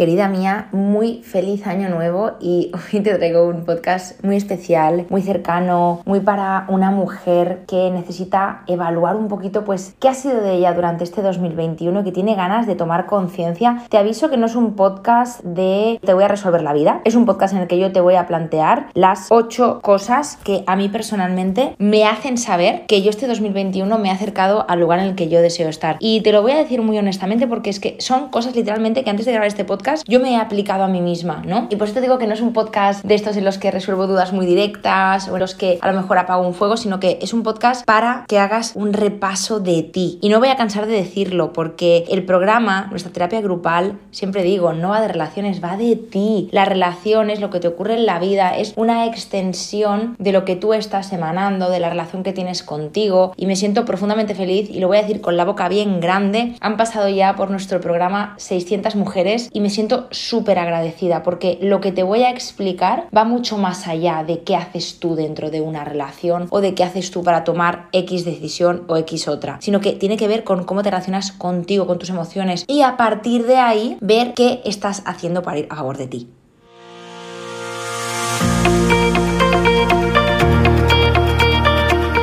Querida 0.00 0.28
mía, 0.28 0.68
muy 0.72 1.22
feliz 1.24 1.66
año 1.66 1.90
nuevo 1.90 2.30
y 2.40 2.72
hoy 2.94 3.00
te 3.00 3.14
traigo 3.16 3.46
un 3.46 3.66
podcast 3.66 4.24
muy 4.24 4.36
especial, 4.36 5.04
muy 5.10 5.20
cercano, 5.20 6.00
muy 6.06 6.20
para 6.20 6.64
una 6.68 6.90
mujer 6.90 7.64
que 7.68 7.90
necesita 7.90 8.62
evaluar 8.66 9.16
un 9.16 9.28
poquito 9.28 9.62
pues 9.66 9.94
qué 10.00 10.08
ha 10.08 10.14
sido 10.14 10.40
de 10.40 10.54
ella 10.54 10.72
durante 10.72 11.04
este 11.04 11.20
2021 11.20 12.02
que 12.02 12.12
tiene 12.12 12.34
ganas 12.34 12.66
de 12.66 12.76
tomar 12.76 13.04
conciencia. 13.04 13.82
Te 13.90 13.98
aviso 13.98 14.30
que 14.30 14.38
no 14.38 14.46
es 14.46 14.56
un 14.56 14.74
podcast 14.74 15.42
de 15.42 16.00
te 16.02 16.14
voy 16.14 16.24
a 16.24 16.28
resolver 16.28 16.62
la 16.62 16.72
vida, 16.72 17.02
es 17.04 17.14
un 17.14 17.26
podcast 17.26 17.52
en 17.52 17.60
el 17.60 17.68
que 17.68 17.78
yo 17.78 17.92
te 17.92 18.00
voy 18.00 18.14
a 18.14 18.26
plantear 18.26 18.86
las 18.94 19.26
ocho 19.28 19.80
cosas 19.82 20.38
que 20.42 20.64
a 20.66 20.76
mí 20.76 20.88
personalmente 20.88 21.74
me 21.76 22.06
hacen 22.06 22.38
saber 22.38 22.86
que 22.86 23.02
yo 23.02 23.10
este 23.10 23.26
2021 23.26 23.98
me 23.98 24.08
he 24.08 24.12
acercado 24.12 24.64
al 24.66 24.80
lugar 24.80 25.00
en 25.00 25.08
el 25.08 25.14
que 25.14 25.28
yo 25.28 25.42
deseo 25.42 25.68
estar. 25.68 25.98
Y 26.00 26.22
te 26.22 26.32
lo 26.32 26.40
voy 26.40 26.52
a 26.52 26.56
decir 26.56 26.80
muy 26.80 26.96
honestamente 26.96 27.46
porque 27.46 27.68
es 27.68 27.80
que 27.80 27.96
son 28.00 28.30
cosas 28.30 28.56
literalmente 28.56 29.04
que 29.04 29.10
antes 29.10 29.26
de 29.26 29.32
grabar 29.32 29.48
este 29.48 29.66
podcast 29.66 29.89
yo 30.06 30.20
me 30.20 30.32
he 30.32 30.36
aplicado 30.36 30.84
a 30.84 30.88
mí 30.88 31.00
misma, 31.00 31.42
¿no? 31.46 31.66
Y 31.70 31.76
por 31.76 31.86
eso 31.86 31.94
te 31.94 32.00
digo 32.00 32.18
que 32.18 32.26
no 32.26 32.34
es 32.34 32.40
un 32.40 32.52
podcast 32.52 33.04
de 33.04 33.14
estos 33.14 33.36
en 33.36 33.44
los 33.44 33.58
que 33.58 33.70
resuelvo 33.70 34.06
dudas 34.06 34.32
muy 34.32 34.46
directas 34.46 35.28
o 35.28 35.34
en 35.34 35.40
los 35.40 35.54
que 35.54 35.78
a 35.80 35.90
lo 35.90 36.00
mejor 36.00 36.18
apago 36.18 36.46
un 36.46 36.54
fuego, 36.54 36.76
sino 36.76 37.00
que 37.00 37.18
es 37.22 37.32
un 37.32 37.42
podcast 37.42 37.84
para 37.84 38.24
que 38.28 38.38
hagas 38.38 38.72
un 38.74 38.92
repaso 38.92 39.60
de 39.60 39.82
ti. 39.82 40.18
Y 40.20 40.28
no 40.28 40.38
voy 40.38 40.48
a 40.48 40.56
cansar 40.56 40.86
de 40.86 40.92
decirlo 40.92 41.52
porque 41.52 42.04
el 42.08 42.24
programa, 42.24 42.86
nuestra 42.90 43.12
terapia 43.12 43.40
grupal, 43.40 43.98
siempre 44.10 44.42
digo, 44.42 44.72
no 44.72 44.90
va 44.90 45.00
de 45.00 45.08
relaciones, 45.08 45.62
va 45.62 45.76
de 45.76 45.96
ti. 45.96 46.48
La 46.52 46.64
relación 46.64 47.30
es 47.30 47.40
lo 47.40 47.50
que 47.50 47.60
te 47.60 47.68
ocurre 47.68 47.94
en 47.94 48.06
la 48.06 48.18
vida, 48.18 48.56
es 48.56 48.72
una 48.76 49.06
extensión 49.06 50.16
de 50.18 50.32
lo 50.32 50.44
que 50.44 50.56
tú 50.56 50.74
estás 50.74 51.12
emanando, 51.12 51.70
de 51.70 51.80
la 51.80 51.90
relación 51.90 52.22
que 52.22 52.32
tienes 52.32 52.62
contigo 52.62 53.32
y 53.36 53.46
me 53.46 53.56
siento 53.56 53.84
profundamente 53.84 54.34
feliz 54.34 54.70
y 54.70 54.80
lo 54.80 54.88
voy 54.88 54.98
a 54.98 55.02
decir 55.02 55.20
con 55.20 55.36
la 55.36 55.44
boca 55.44 55.68
bien 55.68 56.00
grande. 56.00 56.54
Han 56.60 56.76
pasado 56.76 57.08
ya 57.08 57.36
por 57.36 57.50
nuestro 57.50 57.80
programa 57.80 58.34
600 58.38 58.94
mujeres 58.96 59.48
y 59.52 59.60
me 59.60 59.70
siento 59.70 59.79
súper 60.10 60.58
agradecida 60.58 61.22
porque 61.22 61.58
lo 61.60 61.80
que 61.80 61.92
te 61.92 62.02
voy 62.02 62.22
a 62.22 62.30
explicar 62.30 63.06
va 63.16 63.24
mucho 63.24 63.58
más 63.58 63.86
allá 63.86 64.24
de 64.24 64.40
qué 64.40 64.56
haces 64.56 64.98
tú 64.98 65.14
dentro 65.14 65.50
de 65.50 65.60
una 65.60 65.84
relación 65.84 66.46
o 66.50 66.60
de 66.60 66.74
qué 66.74 66.84
haces 66.84 67.10
tú 67.10 67.22
para 67.22 67.44
tomar 67.44 67.88
X 67.92 68.24
decisión 68.24 68.84
o 68.88 68.96
X 68.96 69.28
otra, 69.28 69.58
sino 69.60 69.80
que 69.80 69.92
tiene 69.92 70.16
que 70.16 70.28
ver 70.28 70.44
con 70.44 70.64
cómo 70.64 70.82
te 70.82 70.90
relacionas 70.90 71.32
contigo, 71.32 71.86
con 71.86 71.98
tus 71.98 72.10
emociones 72.10 72.64
y 72.66 72.82
a 72.82 72.96
partir 72.96 73.46
de 73.46 73.56
ahí 73.56 73.96
ver 74.00 74.34
qué 74.34 74.60
estás 74.64 75.02
haciendo 75.06 75.42
para 75.42 75.58
ir 75.58 75.66
a 75.70 75.76
favor 75.76 75.96
de 75.96 76.06
ti. 76.06 76.28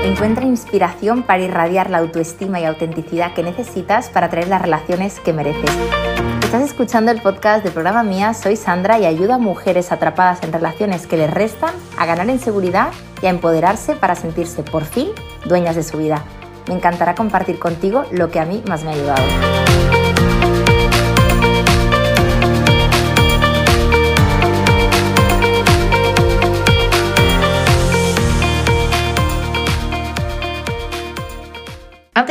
Encuentra 0.03 0.45
inspiración 0.45 1.23
para 1.23 1.43
irradiar 1.43 1.91
la 1.91 1.99
autoestima 1.99 2.59
y 2.59 2.65
autenticidad 2.65 3.35
que 3.35 3.43
necesitas 3.43 4.09
para 4.09 4.29
traer 4.29 4.47
las 4.47 4.61
relaciones 4.61 5.19
que 5.19 5.31
mereces. 5.31 5.69
Estás 6.47 6.63
escuchando 6.63 7.11
el 7.11 7.21
podcast 7.21 7.61
de 7.65 7.71
programa 7.71 8.03
Mía, 8.03 8.33
soy 8.33 8.55
Sandra 8.55 8.97
y 8.97 9.05
ayudo 9.05 9.33
a 9.33 9.37
mujeres 9.37 9.91
atrapadas 9.91 10.41
en 10.43 10.53
relaciones 10.53 11.05
que 11.05 11.17
les 11.17 11.29
restan 11.29 11.75
a 11.97 12.05
ganar 12.05 12.29
en 12.29 12.39
seguridad 12.39 12.93
y 13.21 13.25
a 13.25 13.31
empoderarse 13.31 13.95
para 13.97 14.15
sentirse 14.15 14.63
por 14.63 14.85
fin 14.85 15.09
dueñas 15.43 15.75
de 15.75 15.83
su 15.83 15.97
vida. 15.97 16.23
Me 16.69 16.75
encantará 16.75 17.15
compartir 17.15 17.59
contigo 17.59 18.05
lo 18.11 18.31
que 18.31 18.39
a 18.39 18.45
mí 18.45 18.63
más 18.65 18.85
me 18.85 18.91
ha 18.91 18.93
ayudado. 18.93 19.96